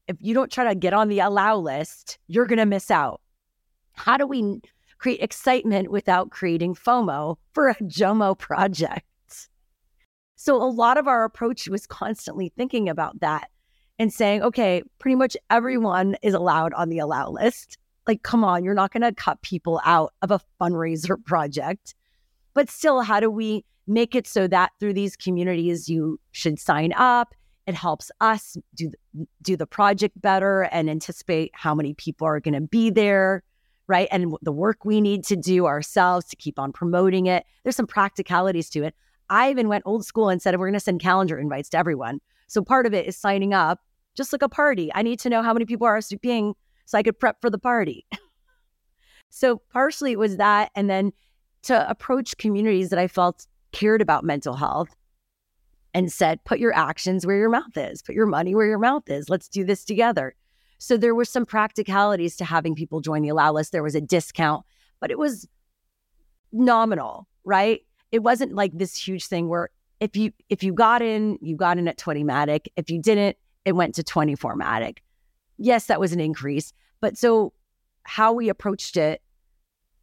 [0.06, 3.20] if you don't try to get on the allow list, you're going to miss out.
[3.94, 4.60] How do we
[4.98, 9.04] create excitement without creating FOMO for a Jomo project?
[10.36, 13.48] So a lot of our approach was constantly thinking about that
[13.98, 17.78] and saying, okay, pretty much everyone is allowed on the allow list.
[18.06, 21.94] Like, come on, you're not going to cut people out of a fundraiser project.
[22.54, 26.92] But still, how do we make it so that through these communities, you should sign
[26.94, 27.34] up?
[27.66, 28.92] It helps us do
[29.42, 33.42] do the project better and anticipate how many people are going to be there,
[33.86, 34.08] right?
[34.10, 37.44] And the work we need to do ourselves to keep on promoting it.
[37.62, 38.94] There's some practicalities to it.
[39.30, 42.20] I even went old school and said we're going to send calendar invites to everyone.
[42.46, 43.80] So part of it is signing up,
[44.14, 44.90] just like a party.
[44.94, 47.58] I need to know how many people are RSVPing so I could prep for the
[47.58, 48.04] party.
[49.30, 51.12] so partially it was that, and then
[51.64, 54.94] to approach communities that I felt cared about mental health
[55.92, 59.08] and said, put your actions where your mouth is, put your money where your mouth
[59.08, 59.28] is.
[59.28, 60.34] Let's do this together.
[60.78, 63.72] So there were some practicalities to having people join the allow list.
[63.72, 64.66] There was a discount,
[65.00, 65.48] but it was
[66.52, 67.80] nominal, right?
[68.12, 71.78] It wasn't like this huge thing where if you if you got in, you got
[71.78, 72.66] in at 20 Matic.
[72.76, 74.98] If you didn't, it went to 24 Matic.
[75.56, 76.72] Yes, that was an increase.
[77.00, 77.52] But so
[78.02, 79.22] how we approached it,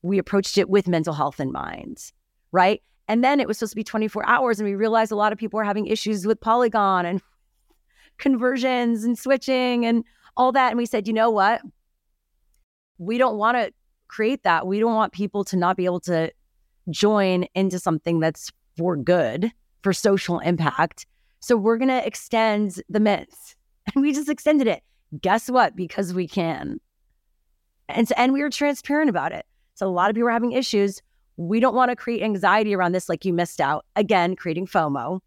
[0.02, 2.12] we approached it with mental health in mind,
[2.52, 2.82] right?
[3.08, 5.38] And then it was supposed to be 24 hours, and we realized a lot of
[5.38, 7.22] people were having issues with Polygon and
[8.18, 10.04] conversions and switching and
[10.38, 10.70] all that.
[10.70, 11.62] And we said, you know what?
[12.98, 13.74] We don't want to
[14.08, 14.68] create that.
[14.68, 16.32] We don't want people to not be able to
[16.90, 19.52] join into something that's for good,
[19.84, 21.06] for social impact.
[21.40, 23.56] So we're going to extend the mints.
[23.96, 24.84] And we just extended it.
[25.20, 25.76] Guess what?
[25.76, 26.80] Because we can.
[27.90, 29.44] And, so, and we were transparent about it.
[29.82, 31.02] So a lot of people were having issues.
[31.38, 33.84] We don't want to create anxiety around this like you missed out.
[33.96, 35.22] Again, creating FOMO.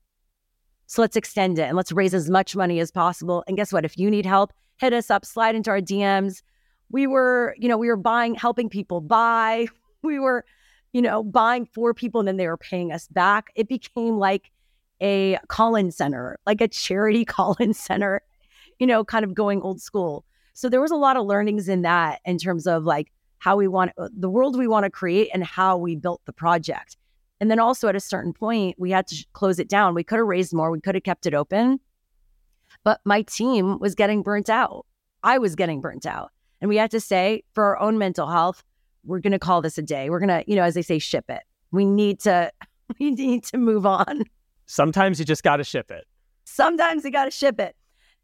[0.87, 3.43] So let's extend it and let's raise as much money as possible.
[3.49, 3.85] And guess what?
[3.85, 6.43] If you need help, hit us up, slide into our DMs.
[6.89, 9.67] We were, you know, we were buying, helping people buy.
[10.05, 10.45] We were,
[10.93, 13.49] you know, buying for people and then they were paying us back.
[13.57, 14.53] It became like
[15.01, 18.21] a call-in center, like a charity call-in center,
[18.79, 20.25] you know, kind of going old school.
[20.53, 23.11] So there was a lot of learnings in that in terms of like
[23.45, 26.33] how we want uh, the world we want to create and how we built the
[26.33, 26.97] project.
[27.41, 29.95] And then also at a certain point, we had to sh- close it down.
[29.95, 31.79] We could have raised more, we could have kept it open.
[32.85, 34.87] But my team was getting burnt out.
[35.23, 36.31] I was getting burnt out.
[36.63, 38.65] And we had to say, for our own mental health,
[39.05, 40.09] we're going to call this a day.
[40.09, 41.43] We're going to, you know, as they say, ship it.
[41.71, 42.51] We need to,
[42.99, 44.25] we need to move on.
[44.65, 46.07] Sometimes you just got to ship it.
[46.45, 47.77] Sometimes you got to ship it.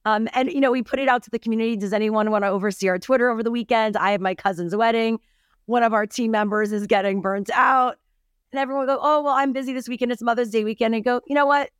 [0.04, 1.76] Um, and, you know, we put it out to the community.
[1.76, 3.96] Does anyone want to oversee our Twitter over the weekend?
[3.96, 5.20] I have my cousin's wedding.
[5.66, 7.98] One of our team members is getting burnt out.
[8.52, 10.10] And everyone go, oh, well, I'm busy this weekend.
[10.10, 10.94] It's Mother's Day weekend.
[10.94, 11.70] And go, you know what?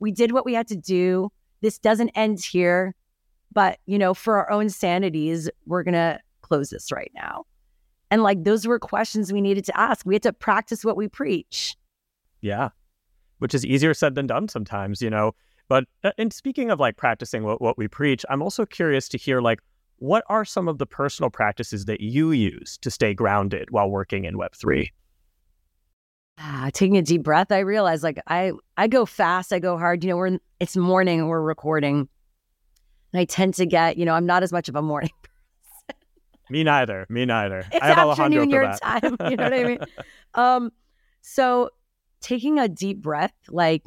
[0.00, 1.30] We did what we had to do.
[1.60, 2.94] This doesn't end here.
[3.52, 7.46] But, you know, for our own sanities, we're going to close this right now.
[8.10, 10.04] And like those were questions we needed to ask.
[10.04, 11.76] We had to practice what we preach.
[12.40, 12.70] Yeah.
[13.38, 15.34] Which is easier said than done sometimes, you know.
[15.68, 19.18] But uh, and speaking of like practicing what, what we preach, I'm also curious to
[19.18, 19.60] hear like
[19.98, 24.24] what are some of the personal practices that you use to stay grounded while working
[24.24, 24.88] in Web3?
[26.38, 30.02] Ah, taking a deep breath, I realize like I I go fast, I go hard.
[30.02, 32.08] You know, we're in, it's morning and we're recording.
[33.12, 35.10] And I tend to get, you know, I'm not as much of a morning.
[36.50, 37.06] Me neither.
[37.08, 37.60] Me neither.
[37.72, 39.02] It's I have Alejandro afternoon for your that.
[39.02, 39.30] time.
[39.30, 39.78] You know what I mean?
[40.34, 40.72] Um,
[41.20, 41.70] so
[42.20, 43.84] taking a deep breath, like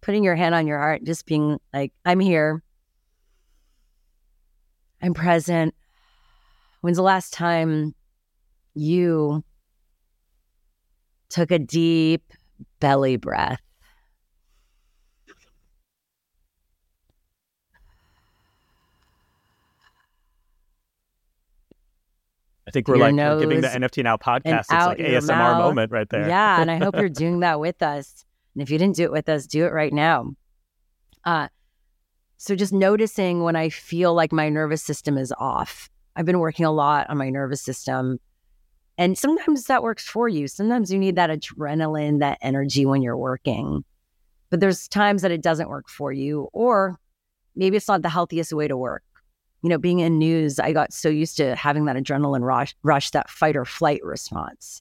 [0.00, 2.62] putting your hand on your heart, just being like, I'm here.
[5.02, 5.74] I'm present.
[6.80, 7.94] When's the last time
[8.74, 9.44] you
[11.28, 12.32] took a deep
[12.80, 13.60] belly breath?
[22.66, 24.60] I think we're like giving the NFT Now podcast.
[24.60, 25.58] It's like ASMR mouth.
[25.58, 26.28] moment right there.
[26.28, 28.26] Yeah, and I hope you're doing that with us.
[28.54, 30.32] And if you didn't do it with us, do it right now.
[31.24, 31.48] Uh,
[32.40, 35.90] So just noticing when I feel like my nervous system is off.
[36.14, 38.18] I've been working a lot on my nervous system.
[38.96, 40.48] And sometimes that works for you.
[40.48, 43.84] Sometimes you need that adrenaline, that energy when you're working.
[44.50, 46.98] But there's times that it doesn't work for you, or
[47.54, 49.02] maybe it's not the healthiest way to work.
[49.62, 53.10] You know, being in news, I got so used to having that adrenaline rush, rush
[53.10, 54.80] that fight or flight response.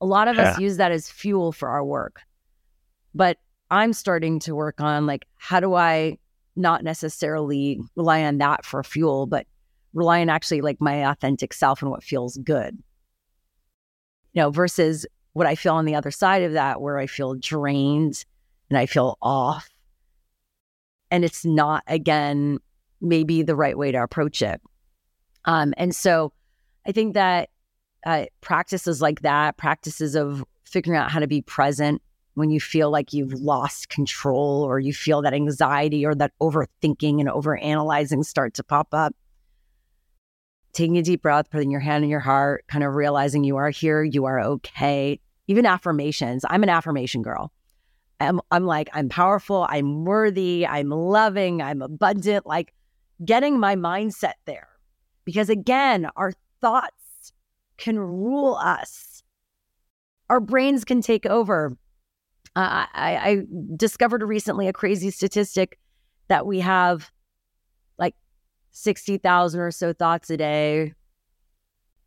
[0.00, 0.50] A lot of yeah.
[0.50, 2.20] us use that as fuel for our work.
[3.14, 3.38] But
[3.70, 6.18] I'm starting to work on like, how do I
[6.54, 9.46] not necessarily rely on that for fuel, but
[9.94, 12.76] rely on actually like my authentic self and what feels good?
[14.34, 17.34] You know, versus what I feel on the other side of that, where I feel
[17.34, 18.24] drained
[18.68, 19.68] and I feel off.
[21.10, 22.58] And it's not, again,
[23.00, 24.60] maybe the right way to approach it.
[25.44, 26.32] Um, and so
[26.86, 27.50] I think that
[28.06, 32.00] uh, practices like that, practices of figuring out how to be present
[32.34, 37.18] when you feel like you've lost control or you feel that anxiety or that overthinking
[37.18, 39.14] and overanalyzing start to pop up.
[40.72, 43.70] Taking a deep breath, putting your hand in your heart, kind of realizing you are
[43.70, 45.18] here, you are okay.
[45.48, 46.44] Even affirmations.
[46.48, 47.50] I'm an affirmation girl.
[48.20, 52.72] I'm, I'm like, I'm powerful, I'm worthy, I'm loving, I'm abundant, like
[53.24, 54.68] getting my mindset there.
[55.24, 57.05] Because again, our thoughts
[57.76, 59.22] can rule us,
[60.30, 61.76] our brains can take over
[62.56, 63.42] uh, I, I
[63.76, 65.78] discovered recently a crazy statistic
[66.28, 67.10] that we have
[67.98, 68.14] like
[68.72, 70.94] 60,000 or so thoughts a day.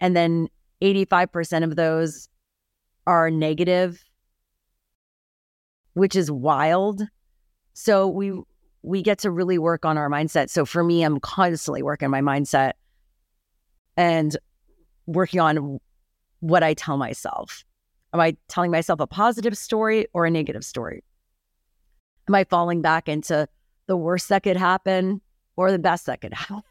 [0.02, 0.50] And then
[0.82, 2.30] 85% of those
[3.06, 4.04] are negative,
[5.94, 7.04] which is wild.
[7.74, 8.34] So we
[8.82, 10.50] we get to really work on our mindset.
[10.50, 12.74] So for me, I'm constantly working my mindset
[13.98, 14.36] and
[15.10, 15.80] working on
[16.40, 17.66] what I tell myself.
[18.14, 21.04] Am I telling myself a positive story or a negative story?
[22.28, 23.48] Am I falling back into
[23.88, 25.22] the worst that could happen
[25.56, 26.64] or the best that could happen?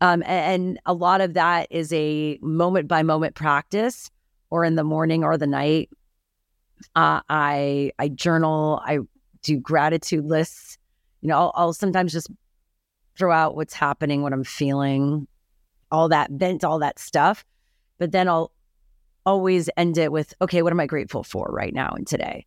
[0.00, 4.10] Um, and, a lot of that is a moment by moment practice,
[4.50, 5.88] or in the morning or the night.
[6.94, 8.82] Uh, I I journal.
[8.84, 8.98] I
[9.42, 10.76] do gratitude lists.
[11.22, 12.28] You know, I'll, I'll sometimes just
[13.16, 15.26] throw out what's happening, what I'm feeling,
[15.94, 17.44] all that vent, all that stuff.
[17.98, 18.50] But then I'll
[19.24, 22.46] always end it with, okay, what am I grateful for right now and today?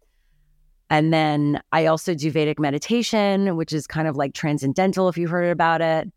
[0.90, 5.32] And then I also do Vedic meditation, which is kind of like transcendental, if you've
[5.32, 6.12] heard about it,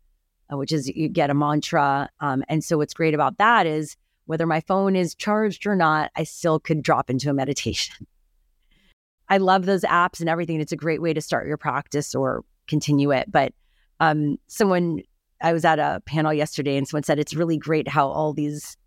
[0.51, 2.09] uh, which is you get a mantra.
[2.19, 6.11] Um, and so what's great about that is whether my phone is charged or not,
[6.15, 8.07] I still could drop into a meditation.
[9.29, 10.59] I love those apps and everything.
[10.59, 13.31] It's a great way to start your practice or continue it.
[13.31, 13.53] But
[14.01, 15.01] um, someone,
[15.41, 18.77] I was at a panel yesterday and someone said it's really great how all these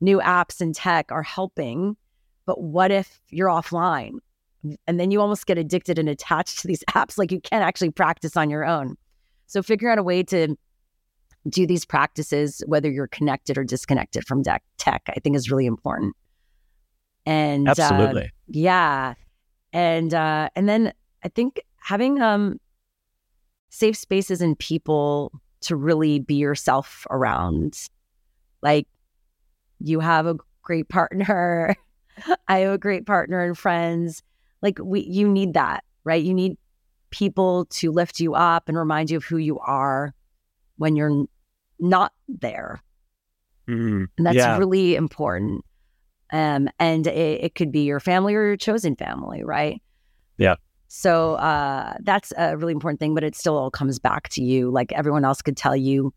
[0.00, 1.96] new apps and tech are helping.
[2.46, 4.18] But what if you're offline?
[4.86, 7.90] And then you almost get addicted and attached to these apps, like you can't actually
[7.90, 8.96] practice on your own.
[9.46, 10.56] So figure out a way to
[11.48, 16.16] do these practices, whether you're connected or disconnected from tech, I think is really important.
[17.26, 19.14] And uh, absolutely, uh, yeah,
[19.72, 20.92] and uh, and then
[21.22, 22.60] I think having um
[23.70, 25.32] safe spaces and people
[25.64, 27.88] to really be yourself around,
[28.62, 28.86] like
[29.80, 31.76] you have a great partner.
[32.48, 34.22] I have a great partner and friends.
[34.62, 36.22] Like we you need that, right?
[36.22, 36.56] You need
[37.10, 40.14] people to lift you up and remind you of who you are
[40.76, 41.26] when you're
[41.78, 42.82] not there.
[44.16, 44.58] And that's yeah.
[44.58, 45.64] really important.
[46.32, 49.80] Um, and it, it, could be your family or your chosen family, right?
[50.36, 50.56] Yeah.
[50.96, 54.70] So uh, that's a really important thing, but it still all comes back to you.
[54.70, 56.14] Like everyone else could tell you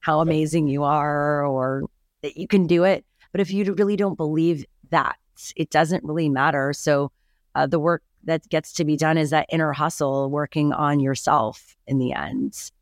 [0.00, 1.84] how amazing you are or
[2.22, 3.06] that you can do it.
[3.30, 5.14] But if you really don't believe that,
[5.54, 6.72] it doesn't really matter.
[6.72, 7.12] So
[7.54, 11.76] uh, the work that gets to be done is that inner hustle, working on yourself
[11.86, 12.72] in the end.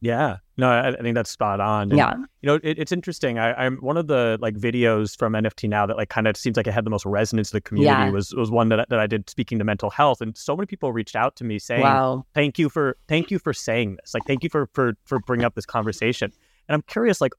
[0.00, 1.90] Yeah, no, I, I think that's spot on.
[1.90, 3.38] And, yeah, you know, it, it's interesting.
[3.38, 6.56] I, am one of the like videos from NFT now that like kind of seems
[6.56, 8.10] like it had the most resonance to the community yeah.
[8.10, 10.92] was was one that that I did speaking to mental health, and so many people
[10.92, 14.14] reached out to me saying, "Wow, thank you for thank you for saying this.
[14.14, 16.32] Like, thank you for for for bringing up this conversation."
[16.68, 17.32] And I'm curious, like,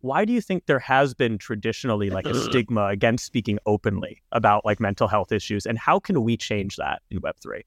[0.00, 4.64] why do you think there has been traditionally like a stigma against speaking openly about
[4.64, 7.62] like mental health issues and how can we change that in web3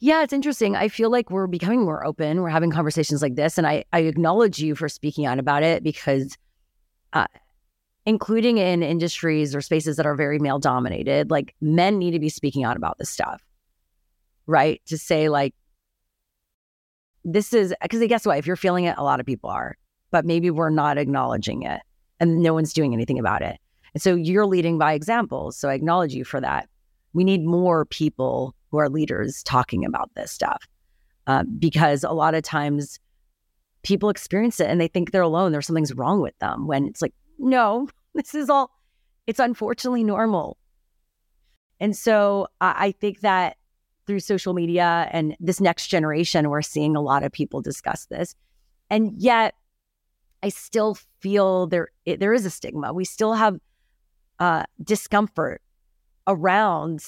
[0.00, 3.58] yeah it's interesting i feel like we're becoming more open we're having conversations like this
[3.58, 6.36] and i, I acknowledge you for speaking out about it because
[7.12, 7.26] uh,
[8.04, 12.28] including in industries or spaces that are very male dominated like men need to be
[12.28, 13.42] speaking out about this stuff
[14.46, 15.54] right to say like
[17.24, 19.76] this is because guess what if you're feeling it a lot of people are
[20.10, 21.82] but maybe we're not acknowledging it
[22.20, 23.58] and no one's doing anything about it.
[23.94, 25.52] And so you're leading by example.
[25.52, 26.68] So I acknowledge you for that.
[27.12, 30.66] We need more people who are leaders talking about this stuff
[31.26, 32.98] uh, because a lot of times
[33.82, 35.52] people experience it and they think they're alone.
[35.52, 38.70] There's something's wrong with them when it's like, no, this is all,
[39.26, 40.56] it's unfortunately normal.
[41.80, 43.56] And so I, I think that
[44.06, 48.34] through social media and this next generation, we're seeing a lot of people discuss this.
[48.90, 49.54] And yet,
[50.42, 52.92] I still feel there it, there is a stigma.
[52.92, 53.58] We still have
[54.38, 55.60] uh, discomfort
[56.28, 57.04] around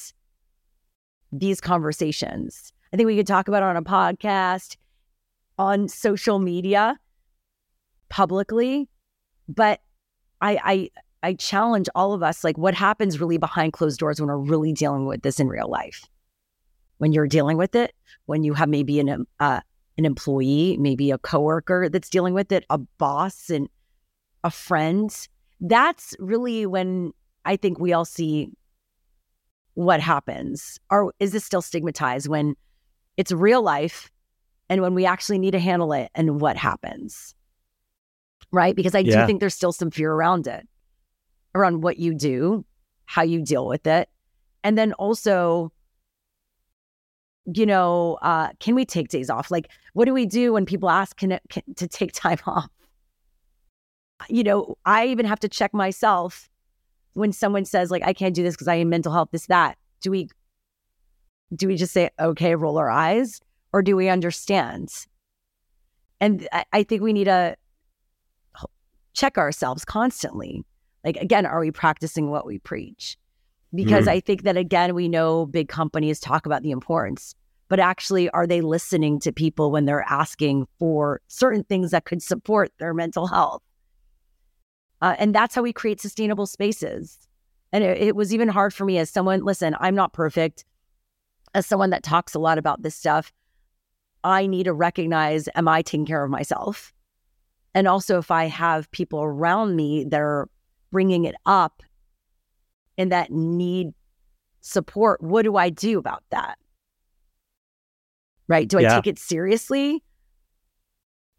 [1.31, 2.73] these conversations.
[2.93, 4.77] I think we could talk about it on a podcast,
[5.59, 6.99] on social media,
[8.09, 8.89] publicly,
[9.49, 9.81] but
[10.41, 10.91] I, I
[11.23, 14.73] I challenge all of us like what happens really behind closed doors when we're really
[14.73, 16.07] dealing with this in real life.
[16.99, 17.95] When you're dealing with it,
[18.27, 19.61] when you have maybe an um, uh,
[19.99, 23.69] an employee, maybe a coworker that's dealing with it, a boss and
[24.45, 25.15] a friend,
[25.61, 27.13] that's really when
[27.45, 28.51] I think we all see
[29.81, 30.79] what happens.
[30.91, 32.55] Or is this still stigmatized when
[33.17, 34.11] it's real life
[34.69, 37.35] and when we actually need to handle it and what happens?
[38.53, 38.77] Right?
[38.77, 39.23] Because I yeah.
[39.23, 40.69] do think there's still some fear around it,
[41.55, 42.65] around what you do,
[43.07, 44.11] how you deal with it.
[44.63, 45.73] And then also,
[47.47, 49.51] you know, uh, can we take days off?
[49.51, 52.69] Like, what do we do when people ask can it, can, to take time off?
[54.29, 56.50] You know, I even have to check myself
[57.21, 59.79] when someone says like I can't do this because I am mental health, this that.
[60.01, 60.29] Do we
[61.55, 63.41] do we just say okay, roll our eyes,
[63.73, 64.89] or do we understand?
[66.21, 67.57] And I, I think we need to
[69.13, 70.65] check ourselves constantly.
[71.05, 73.17] Like again, are we practicing what we preach?
[73.73, 74.13] Because mm.
[74.13, 77.35] I think that again, we know big companies talk about the importance,
[77.69, 82.23] but actually, are they listening to people when they're asking for certain things that could
[82.23, 83.63] support their mental health?
[85.03, 87.19] Uh, and that's how we create sustainable spaces.
[87.73, 90.65] And it, it was even hard for me as someone, listen, I'm not perfect.
[91.55, 93.33] As someone that talks a lot about this stuff,
[94.23, 96.93] I need to recognize am I taking care of myself?
[97.75, 100.49] And also, if I have people around me that are
[100.91, 101.83] bringing it up
[102.99, 103.95] and that need
[104.61, 106.59] support, what do I do about that?
[108.49, 108.69] Right?
[108.69, 108.97] Do I yeah.
[108.97, 110.03] take it seriously?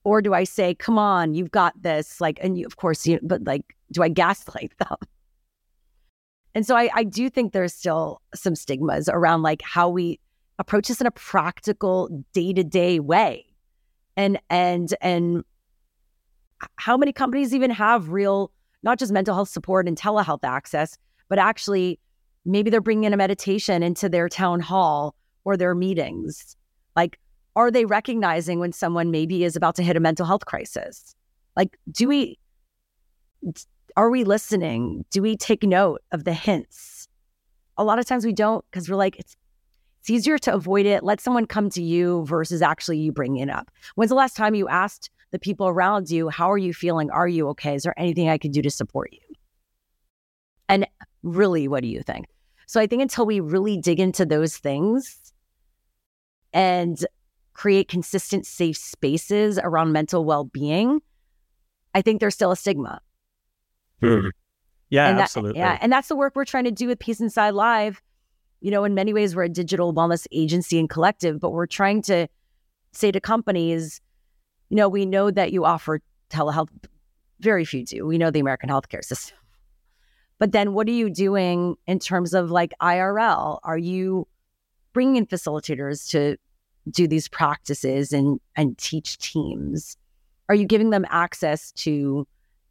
[0.04, 2.22] Or do I say, "Come on, you've got this"?
[2.22, 4.98] Like, and you, of course, you, but like, do I gaslight them?
[6.54, 10.20] And so I, I do think there's still some stigmas around like how we
[10.60, 13.46] approach this in a practical, day to day way,
[14.18, 15.44] and and and
[16.76, 18.52] how many companies even have real,
[18.84, 20.98] not just mental health support and telehealth access,
[21.30, 22.00] but actually
[22.46, 26.56] maybe they're bringing in a meditation into their town hall or their meetings.
[26.96, 27.20] Like,
[27.56, 31.16] are they recognizing when someone maybe is about to hit a mental health crisis?
[31.56, 32.40] Like, do we,
[33.98, 35.06] are we listening?
[35.12, 37.08] Do we take note of the hints?
[37.78, 39.36] A lot of times we don't because we're like, it's,
[40.00, 41.04] it's easier to avoid it.
[41.04, 43.70] Let someone come to you versus actually you bringing it up.
[43.96, 47.10] When's the last time you asked the people around you, how are you feeling?
[47.12, 47.76] Are you okay?
[47.76, 49.20] Is there anything I can do to support you?
[50.68, 50.88] And
[51.24, 52.28] really, what do you think?
[52.66, 55.34] So I think until we really dig into those things
[56.54, 57.06] and
[57.62, 61.00] create consistent, safe spaces around mental well being,
[61.94, 63.00] I think there's still a stigma.
[64.00, 64.30] Hmm.
[64.90, 65.60] Yeah, and that, absolutely.
[65.60, 65.78] Yeah.
[65.80, 68.02] And that's the work we're trying to do with Peace Inside Live.
[68.62, 72.02] You know, in many ways, we're a digital wellness agency and collective, but we're trying
[72.04, 72.28] to
[72.94, 74.02] say to companies,
[74.70, 76.02] you know, we know that you offer
[76.32, 76.70] telehealth.
[77.42, 78.08] Very few do.
[78.08, 79.38] We know the American healthcare system.
[80.40, 83.60] But then what are you doing in terms of like IRL?
[83.64, 84.28] Are you
[84.94, 86.38] bringing in facilitators to
[86.90, 89.98] do these practices and and teach teams?
[90.50, 92.28] Are you giving them access to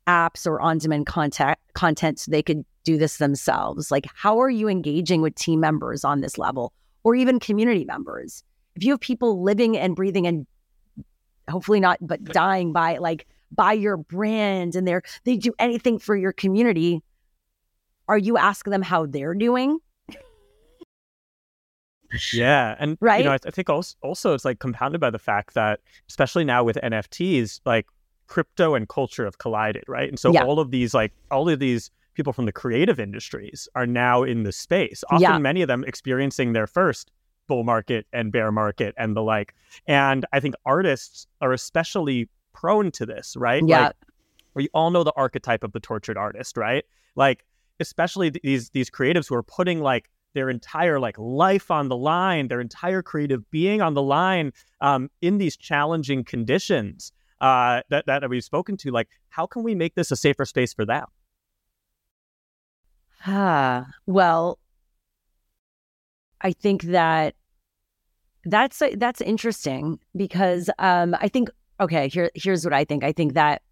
[0.07, 3.91] apps or on-demand content content so they could do this themselves?
[3.91, 6.73] Like how are you engaging with team members on this level
[7.05, 8.43] or even community members?
[8.77, 10.47] If you have people living and breathing and
[11.49, 16.17] hopefully not but dying by like by your brand and they're they do anything for
[16.17, 17.03] your community,
[18.09, 19.79] are you asking them how they're doing?
[22.33, 25.19] yeah and right you know I, I, think also, also it's like compounded by the
[25.19, 27.87] fact that especially now with nfts like
[28.31, 30.09] crypto and culture have collided right?
[30.09, 30.45] And so yeah.
[30.45, 34.45] all of these like all of these people from the creative industries are now in
[34.45, 35.39] the space often yeah.
[35.39, 37.11] many of them experiencing their first
[37.49, 39.55] bull market and bear market and the like.
[39.87, 43.63] And i think artists are especially prone to this right?
[43.67, 43.87] Yeah.
[43.87, 43.97] Like,
[44.55, 46.85] we all know the archetype of the tortured artist right?
[47.17, 47.45] Like
[47.81, 52.49] especially these these creatives who are putting like their entire like life on the line,
[52.49, 58.29] their entire creative being on the line um, in these challenging conditions uh, that that
[58.29, 58.91] we've spoken to.
[58.91, 61.07] Like, how can we make this a safer space for them?
[63.27, 64.59] Ah, well,
[66.41, 67.35] I think that
[68.45, 73.05] that's that's interesting because um, I think okay here here's what I think.
[73.05, 73.63] I think that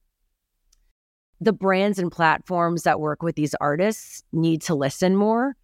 [1.41, 5.57] the brands and platforms that work with these artists need to listen more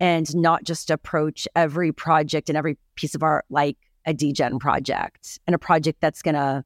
[0.00, 3.76] and not just approach every project and every piece of art like
[4.06, 6.64] a degen project and a project that's going to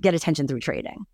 [0.00, 1.04] get attention through trading.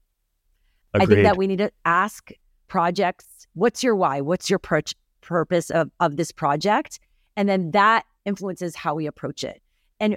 [0.95, 1.05] Agreed.
[1.05, 2.31] I think that we need to ask
[2.69, 4.21] projects, what's your why?
[4.21, 4.83] What's your pur-
[5.21, 7.01] purpose of, of this project?
[7.37, 9.61] And then that influences how we approach it.
[10.01, 10.17] And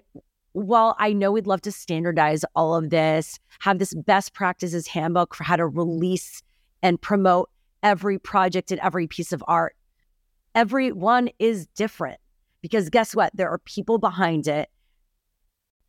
[0.54, 5.36] while I know we'd love to standardize all of this, have this best practices handbook
[5.36, 6.42] for how to release
[6.82, 7.50] and promote
[7.84, 9.76] every project and every piece of art,
[10.60, 12.20] every one is different
[12.62, 13.32] because guess what?
[13.34, 14.68] There are people behind it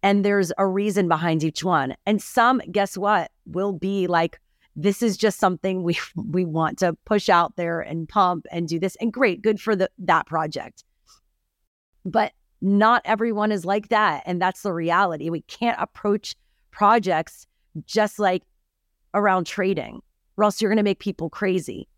[0.01, 1.97] and there's a reason behind each one.
[2.07, 4.39] And some, guess what, will be like,
[4.77, 8.79] this is just something we we want to push out there and pump and do
[8.79, 8.97] this.
[9.01, 10.85] And great, good for the that project.
[12.05, 14.23] But not everyone is like that.
[14.25, 15.31] And that's the reality.
[15.31, 16.37] We can't approach
[16.71, 17.49] projects
[17.87, 18.45] just like
[19.15, 20.01] around trading,
[20.37, 21.89] or else you're going to make people crazy.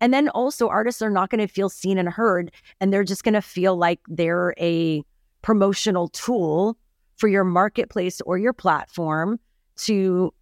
[0.00, 3.24] And then also, artists are not going to feel seen and heard, and they're just
[3.24, 5.02] going to feel like they're a
[5.42, 6.76] promotional tool
[7.16, 9.40] for your marketplace or your platform
[9.76, 10.32] to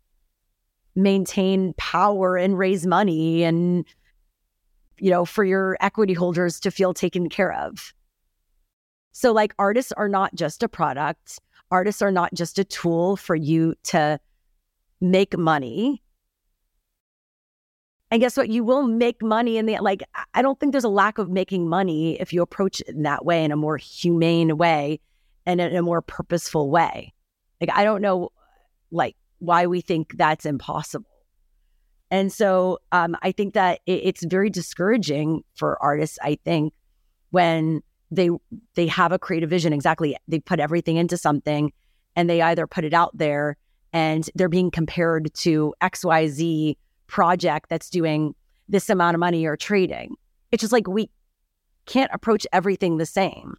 [0.95, 3.85] maintain power and raise money and
[4.99, 7.93] you know for your equity holders to feel taken care of
[9.17, 11.41] so, like, artists are not just a product,
[11.71, 14.21] artists are not just a tool for you to
[15.01, 16.03] make money.
[18.11, 18.49] And guess what?
[18.49, 20.03] You will make money in the like.
[20.35, 23.25] I don't think there's a lack of making money if you approach it in that
[23.25, 25.01] way, in a more humane way,
[25.45, 27.13] and in a more purposeful way.
[27.61, 28.31] Like I don't know,
[28.91, 31.11] like why we think that's impossible.
[32.11, 36.19] And so um, I think that it, it's very discouraging for artists.
[36.23, 36.75] I think
[37.31, 38.31] when they
[38.75, 41.73] they have a creative vision exactly they put everything into something
[42.15, 43.57] and they either put it out there
[43.93, 46.77] and they're being compared to xyz
[47.07, 48.35] project that's doing
[48.69, 50.17] this amount of money or trading
[50.53, 51.11] it's just like we
[51.87, 53.55] can't approach everything the same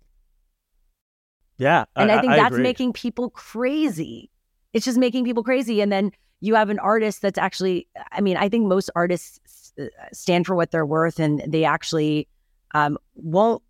[1.58, 2.64] yeah and i, I think I that's agree.
[2.64, 4.30] making people crazy
[4.74, 8.38] it's just making people crazy and then you have an artist that's actually i mean
[8.38, 9.74] i think most artists
[10.12, 12.28] stand for what they're worth and they actually
[12.74, 13.64] um, won't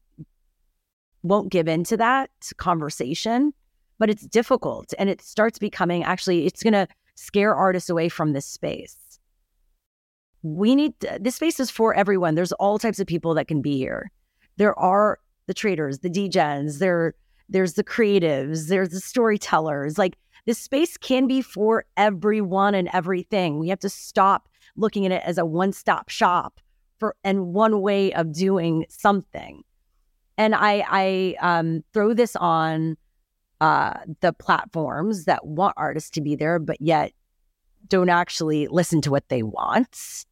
[1.23, 3.53] won't give into that conversation,
[3.99, 8.33] but it's difficult and it starts becoming actually, it's going to scare artists away from
[8.33, 8.97] this space.
[10.55, 12.35] We need this space is for everyone.
[12.35, 14.11] There's all types of people that can be here.
[14.57, 17.13] There are the traders, the degens, there
[17.49, 19.97] there's the creatives, there's the storytellers.
[19.97, 23.59] Like this space can be for everyone and everything.
[23.59, 26.59] We have to stop looking at it as a one-stop shop
[26.99, 29.63] for and one way of doing something
[30.37, 32.95] and I I um, throw this on
[33.59, 37.11] uh, the platforms that want artists to be there, but yet
[37.87, 40.25] don't actually listen to what they want.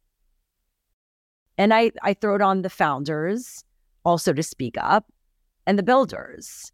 [1.57, 3.63] And I I throw it on the founders
[4.03, 5.05] also to speak up,
[5.65, 6.71] and the builders.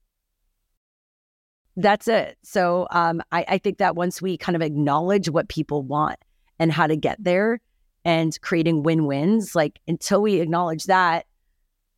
[1.78, 2.38] That's it.
[2.44, 6.20] So um, I, I think that once we kind of acknowledge what people want
[6.60, 7.62] and how to get there,
[8.04, 11.26] and creating win wins, like until we acknowledge that,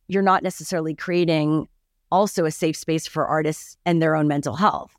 [0.06, 1.66] you're not necessarily creating
[2.12, 4.94] also a safe space for artists and their own mental health.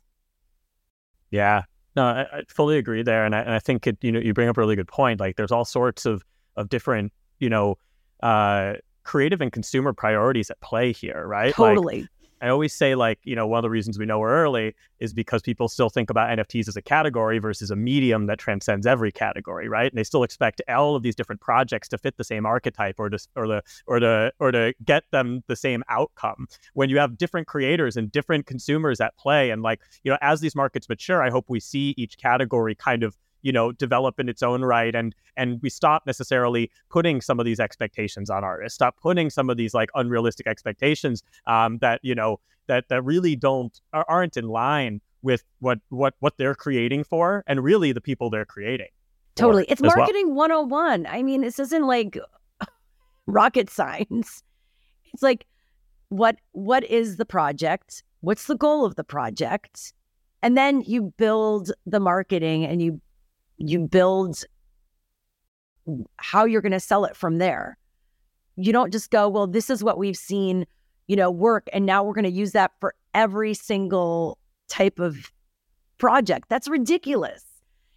[1.30, 1.62] Yeah,
[1.94, 4.34] no, I, I fully agree there, and I, and I think it, you know you
[4.34, 5.20] bring up a really good point.
[5.20, 6.22] Like, there's all sorts of
[6.56, 7.78] of different, you know,
[8.22, 8.74] uh,
[9.04, 11.54] creative and consumer priorities at play here, right?
[11.54, 12.02] Totally.
[12.02, 12.10] Like,
[12.42, 15.14] I always say, like, you know, one of the reasons we know we're early is
[15.14, 19.10] because people still think about NFTs as a category versus a medium that transcends every
[19.10, 19.90] category, right?
[19.90, 23.08] And they still expect all of these different projects to fit the same archetype or
[23.08, 26.46] to or the or to or to get them the same outcome.
[26.74, 30.40] When you have different creators and different consumers at play, and like, you know, as
[30.40, 33.16] these markets mature, I hope we see each category kind of
[33.46, 37.46] you know develop in its own right and and we stop necessarily putting some of
[37.46, 38.74] these expectations on artists.
[38.74, 43.36] Stop putting some of these like unrealistic expectations um, that you know that that really
[43.36, 48.30] don't aren't in line with what what what they're creating for and really the people
[48.30, 48.88] they're creating
[49.36, 49.64] totally.
[49.68, 50.66] It's marketing well.
[50.66, 52.18] 101 i mean this isn't like
[53.26, 54.42] rocket science.
[55.14, 55.46] It's like
[56.08, 58.02] what what is the project?
[58.22, 59.92] What's the goal of the project?
[60.42, 63.00] And then you build the marketing and you
[63.58, 64.44] you build
[66.18, 67.78] how you're going to sell it from there.
[68.56, 70.66] You don't just go, well, this is what we've seen,
[71.06, 74.38] you know, work, and now we're going to use that for every single
[74.68, 75.30] type of
[75.98, 76.48] project.
[76.48, 77.44] That's ridiculous.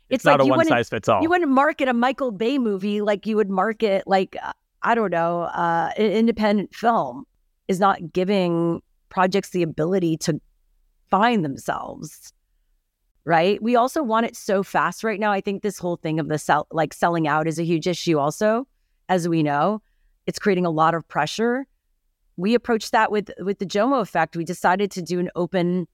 [0.09, 1.21] It's, it's not like a one size fits all.
[1.21, 5.11] You wouldn't market a Michael Bay movie like you would market, like uh, I don't
[5.11, 7.25] know, uh, an independent film
[7.67, 10.39] is not giving projects the ability to
[11.09, 12.33] find themselves.
[13.29, 13.61] Right.
[13.61, 15.31] We also want it so fast right now.
[15.31, 18.17] I think this whole thing of the sell, like selling out is a huge issue,
[18.17, 18.65] also,
[19.07, 19.83] as we know.
[20.25, 21.67] It's creating a lot of pressure.
[22.37, 24.35] We approached that with with the Jomo effect.
[24.35, 25.87] We decided to do an open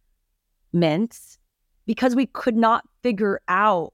[0.71, 1.19] mint
[1.85, 3.91] because we could not figure out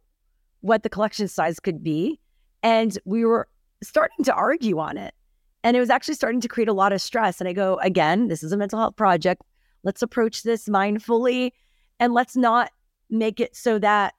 [0.60, 2.20] what the collection size could be.
[2.62, 3.48] And we were
[3.82, 5.16] starting to argue on it.
[5.64, 7.42] And it was actually starting to create a lot of stress.
[7.42, 9.42] And I go, again, this is a mental health project.
[9.82, 11.54] Let's approach this mindfully
[12.00, 12.70] and let's not
[13.12, 14.16] make it so that,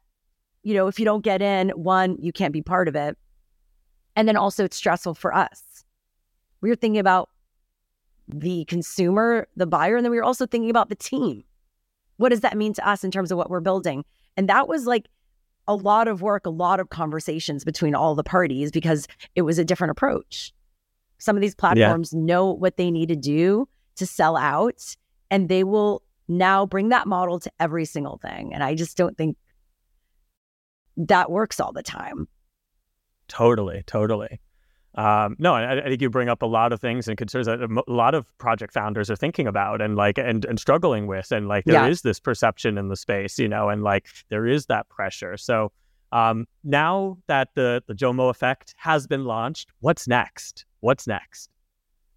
[0.63, 3.17] you know, if you don't get in, one, you can't be part of it.
[4.15, 5.85] And then also it's stressful for us.
[6.61, 7.31] We were thinking about
[8.29, 11.43] the consumer, the buyer, and then we were also thinking about the team.
[12.19, 14.05] What does that mean to us in terms of what we're building?
[14.37, 15.09] And that was like
[15.67, 19.59] a lot of work, a lot of conversations between all the parties because it was
[19.59, 20.53] a different approach.
[21.19, 22.21] Some of these platforms yeah.
[22.21, 24.97] know what they need to do to sell out,
[25.31, 28.53] and they will now bring that model to every single thing.
[28.55, 29.37] And I just don't think
[30.97, 32.29] that works all the time.
[33.29, 34.41] Totally, totally.
[34.95, 37.63] Um, no, I, I, think you bring up a lot of things and concerns that
[37.63, 41.49] a lot of project founders are thinking about and like and, and struggling with, and
[41.49, 41.89] like there yeah.
[41.89, 45.39] is this perception in the space, you know, and like there is that pressure.
[45.39, 45.73] So
[46.13, 50.67] um, now that the the Jomo effect has been launched, what's next?
[50.81, 51.49] What's next?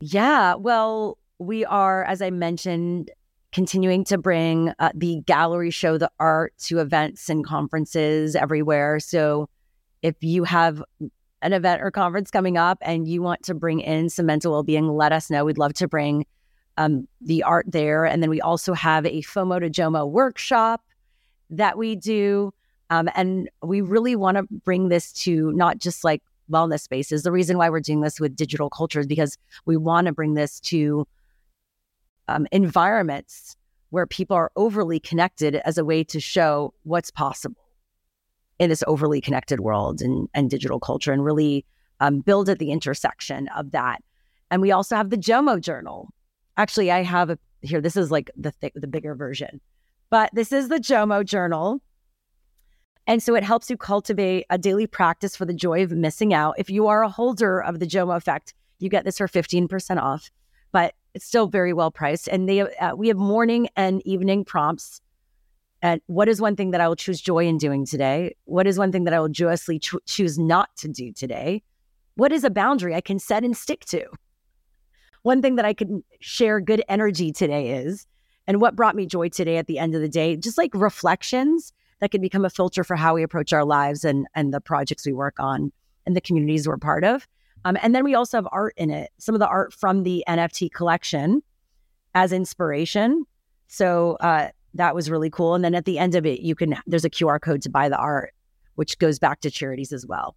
[0.01, 3.09] Yeah, well, we are, as I mentioned,
[3.55, 8.99] continuing to bring uh, the gallery show the art to events and conferences everywhere.
[8.99, 9.47] So
[10.01, 10.83] if you have
[11.41, 14.89] an event or conference coming up and you want to bring in some mental well-being,
[14.89, 15.45] let us know.
[15.45, 16.25] We'd love to bring
[16.75, 18.03] um, the art there.
[18.03, 20.83] And then we also have a FOMO to JOMO workshop
[21.49, 22.53] that we do.
[22.89, 27.23] Um, and we really want to bring this to not just like wellness spaces.
[27.23, 30.33] The reason why we're doing this with digital culture is because we want to bring
[30.33, 31.07] this to
[32.27, 33.55] um, environments
[33.89, 37.61] where people are overly connected as a way to show what's possible
[38.59, 41.65] in this overly connected world and, and digital culture and really
[41.99, 44.01] um, build at the intersection of that.
[44.51, 46.09] And we also have the Jomo Journal.
[46.57, 49.59] Actually, I have a, here, this is like the, th- the bigger version,
[50.09, 51.81] but this is the Jomo Journal.
[53.07, 56.55] And so it helps you cultivate a daily practice for the joy of missing out.
[56.57, 60.31] If you are a holder of the Jomo effect, you get this for 15% off,
[60.71, 62.27] but it's still very well priced.
[62.27, 65.01] And they uh, we have morning and evening prompts
[65.85, 68.35] and what is one thing that I will choose joy in doing today?
[68.45, 71.61] What is one thing that I will joyously cho- choose not to do today?
[72.15, 74.03] What is a boundary I can set and stick to?
[75.21, 78.07] One thing that I can share good energy today is,
[78.47, 81.71] and what brought me joy today at the end of the day, just like reflections
[81.99, 85.05] that can become a filter for how we approach our lives and, and the projects
[85.05, 85.71] we work on
[86.07, 87.27] and the communities we're part of.
[87.65, 90.23] Um, and then we also have art in it, some of the art from the
[90.27, 91.41] NFT collection
[92.13, 93.25] as inspiration.
[93.67, 95.55] So uh, that was really cool.
[95.55, 97.89] And then at the end of it, you can there's a QR code to buy
[97.89, 98.33] the art,
[98.75, 100.35] which goes back to charities as well.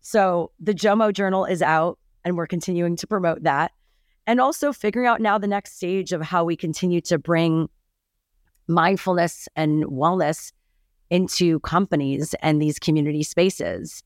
[0.00, 3.72] So the Jomo Journal is out, and we're continuing to promote that,
[4.26, 7.68] and also figuring out now the next stage of how we continue to bring
[8.66, 10.52] mindfulness and wellness
[11.10, 14.02] into companies and these community spaces.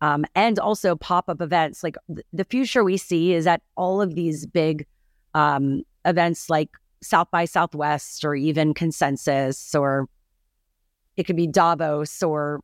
[0.00, 1.82] Um, and also pop up events.
[1.82, 4.86] Like th- the future we see is that all of these big
[5.34, 6.70] um, events like
[7.02, 10.08] South by Southwest or even Consensus, or
[11.16, 12.60] it could be Davos or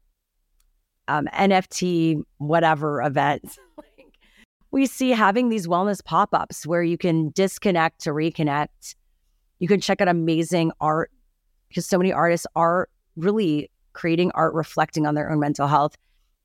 [1.08, 3.58] um, NFT, whatever events.
[4.70, 8.94] we see having these wellness pop ups where you can disconnect to reconnect.
[9.58, 11.10] You can check out amazing art
[11.68, 15.96] because so many artists are really creating art reflecting on their own mental health.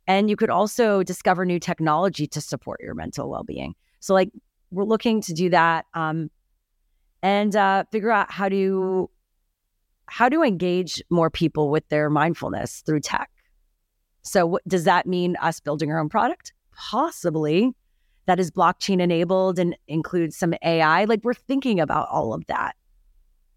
[0.07, 3.73] And you could also discover new technology to support your mental well being.
[3.99, 4.29] So, like,
[4.71, 5.85] we're looking to do that.
[5.93, 6.29] Um,
[7.23, 9.09] and uh, figure out how to
[10.07, 13.31] how to engage more people with their mindfulness through tech.
[14.21, 16.53] So, what, does that mean us building our own product?
[16.75, 17.71] Possibly.
[18.27, 21.05] That is blockchain enabled and includes some AI.
[21.05, 22.75] Like we're thinking about all of that,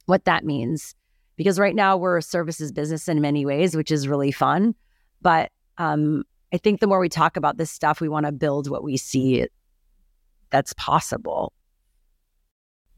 [0.07, 0.95] what that means.
[1.37, 4.75] Because right now we're a services business in many ways, which is really fun.
[5.23, 8.71] But um, I think the more we talk about this stuff, we want to build
[8.71, 9.47] what we see
[10.51, 11.53] that's possible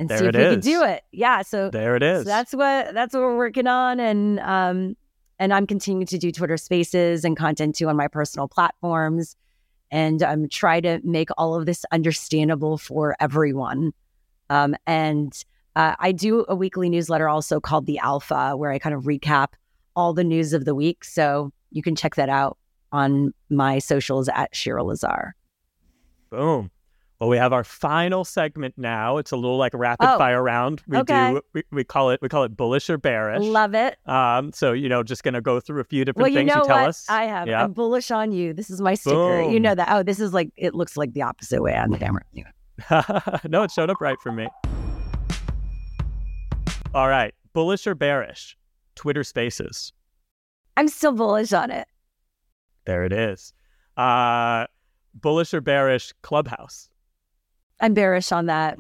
[0.01, 0.53] and there see if we is.
[0.53, 1.03] can do it.
[1.13, 1.43] Yeah.
[1.43, 2.25] So there it is.
[2.25, 4.01] So that's what that's what we're working on.
[4.01, 4.97] And um
[5.39, 9.37] and I'm continuing to do Twitter spaces and content too on my personal platforms.
[9.91, 13.93] And I'm um, try to make all of this understandable for everyone.
[14.49, 15.33] Um, and
[15.75, 19.49] uh, I do a weekly newsletter also called The Alpha, where I kind of recap
[19.97, 21.05] all the news of the week.
[21.05, 22.57] So you can check that out
[22.93, 25.35] on my socials at Shira Lazar.
[26.31, 26.71] Boom.
[27.21, 29.19] Well, we have our final segment now.
[29.19, 30.81] It's a little like rapid Oh, fire round.
[30.89, 31.33] We okay.
[31.35, 33.43] do we, we call it we call it bullish or bearish.
[33.43, 33.99] Love it.
[34.07, 36.63] um, so you know, just gonna go through a few different Well, you things know
[36.63, 36.89] you tell what?
[36.89, 37.05] us.
[37.11, 37.47] I have.
[37.47, 37.63] Yeah.
[37.63, 38.55] I'm bullish on you.
[38.55, 39.43] This is my sticker.
[39.43, 39.89] You know that.
[39.91, 42.23] Oh, this is like it looks like the opposite way on the camera.
[42.33, 42.51] Anyway.
[43.51, 44.49] no, it showed up right for me.
[46.95, 48.57] All right, bullish or bearish?
[48.97, 49.93] Twitter Spaces.
[50.77, 51.87] I'm still bullish on it.
[52.85, 53.53] There it is.
[53.97, 54.67] Uh,
[55.15, 56.13] bullish or bearish?
[56.23, 56.89] Clubhouse.
[57.81, 58.79] I'm bearish on that.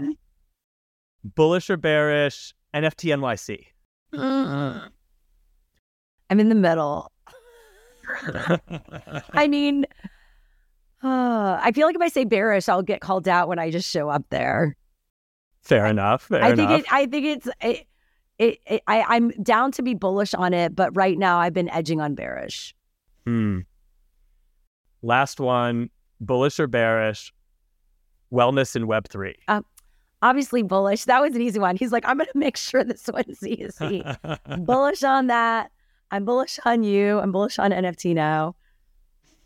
[1.25, 2.55] Bullish or bearish?
[2.75, 3.67] NFT NYC.
[6.31, 7.11] I'm in the middle.
[9.33, 9.87] I mean,
[11.03, 13.89] uh, I feel like if I say bearish, I'll get called out when I just
[13.91, 14.77] show up there.
[15.63, 16.23] Fair enough.
[16.25, 16.81] Fair I think enough.
[16.81, 16.93] it.
[16.93, 17.49] I think it's.
[17.61, 17.87] It,
[18.39, 21.69] it, it, I, I'm down to be bullish on it, but right now I've been
[21.69, 22.75] edging on bearish.
[23.27, 23.61] Hmm.
[25.03, 25.91] Last one,
[26.21, 27.33] bullish or bearish?
[28.33, 29.35] Wellness in Web three.
[30.23, 31.05] Obviously bullish.
[31.05, 31.77] That was an easy one.
[31.77, 34.05] He's like, I'm going to make sure this one's easy.
[34.59, 35.71] bullish on that.
[36.11, 37.19] I'm bullish on you.
[37.21, 38.55] I'm bullish on NFT now.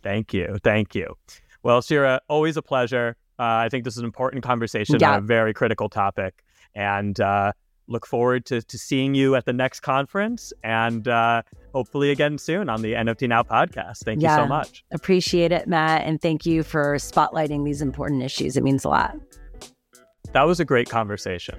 [0.03, 0.59] Thank you.
[0.65, 1.15] Thank you.
[1.63, 3.17] Well, Shira, always a pleasure.
[3.39, 5.13] Uh, I think this is an important conversation Yeah.
[5.13, 6.43] on a very critical topic.
[6.75, 7.53] And uh,
[7.87, 11.43] look forward to, to seeing you at the next conference and uh,
[11.75, 14.05] hopefully again soon on the NFT Now podcast.
[14.05, 14.85] Thank you so much.
[14.93, 16.03] Appreciate it, Matt.
[16.03, 18.57] And thank you for spotlighting these important issues.
[18.57, 19.17] It means a lot.
[20.33, 21.59] That was a great conversation.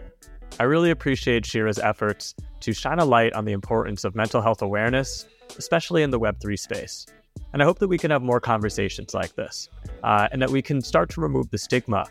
[0.59, 4.61] I really appreciate Shira's efforts to shine a light on the importance of mental health
[4.61, 5.26] awareness,
[5.57, 7.05] especially in the Web3 space.
[7.51, 9.70] And I hope that we can have more conversations like this
[10.03, 12.05] uh, and that we can start to remove the stigma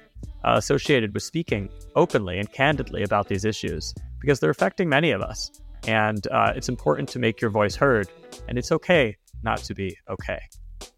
[0.44, 5.22] uh, associated with speaking openly and candidly about these issues because they're affecting many of
[5.22, 5.50] us.
[5.86, 8.08] And uh, it's important to make your voice heard,
[8.48, 10.40] and it's okay not to be okay.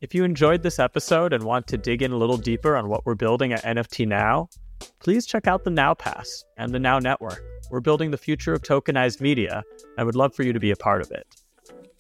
[0.01, 3.05] If you enjoyed this episode and want to dig in a little deeper on what
[3.05, 4.49] we're building at NFT Now,
[5.01, 7.43] please check out the Now Pass and the Now Network.
[7.71, 9.63] We're building the future of tokenized media.
[9.99, 11.27] I would love for you to be a part of it.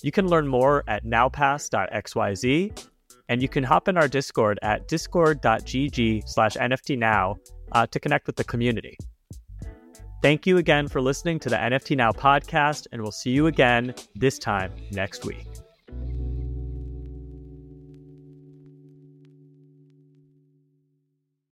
[0.02, 2.86] You can learn more at nowpass.xyz,
[3.28, 7.36] and you can hop in our Discord at discord.gg slash nftnow
[7.72, 8.96] uh, to connect with the community.
[10.26, 13.94] Thank you again for listening to the NFT Now podcast, and we'll see you again
[14.16, 15.46] this time next week.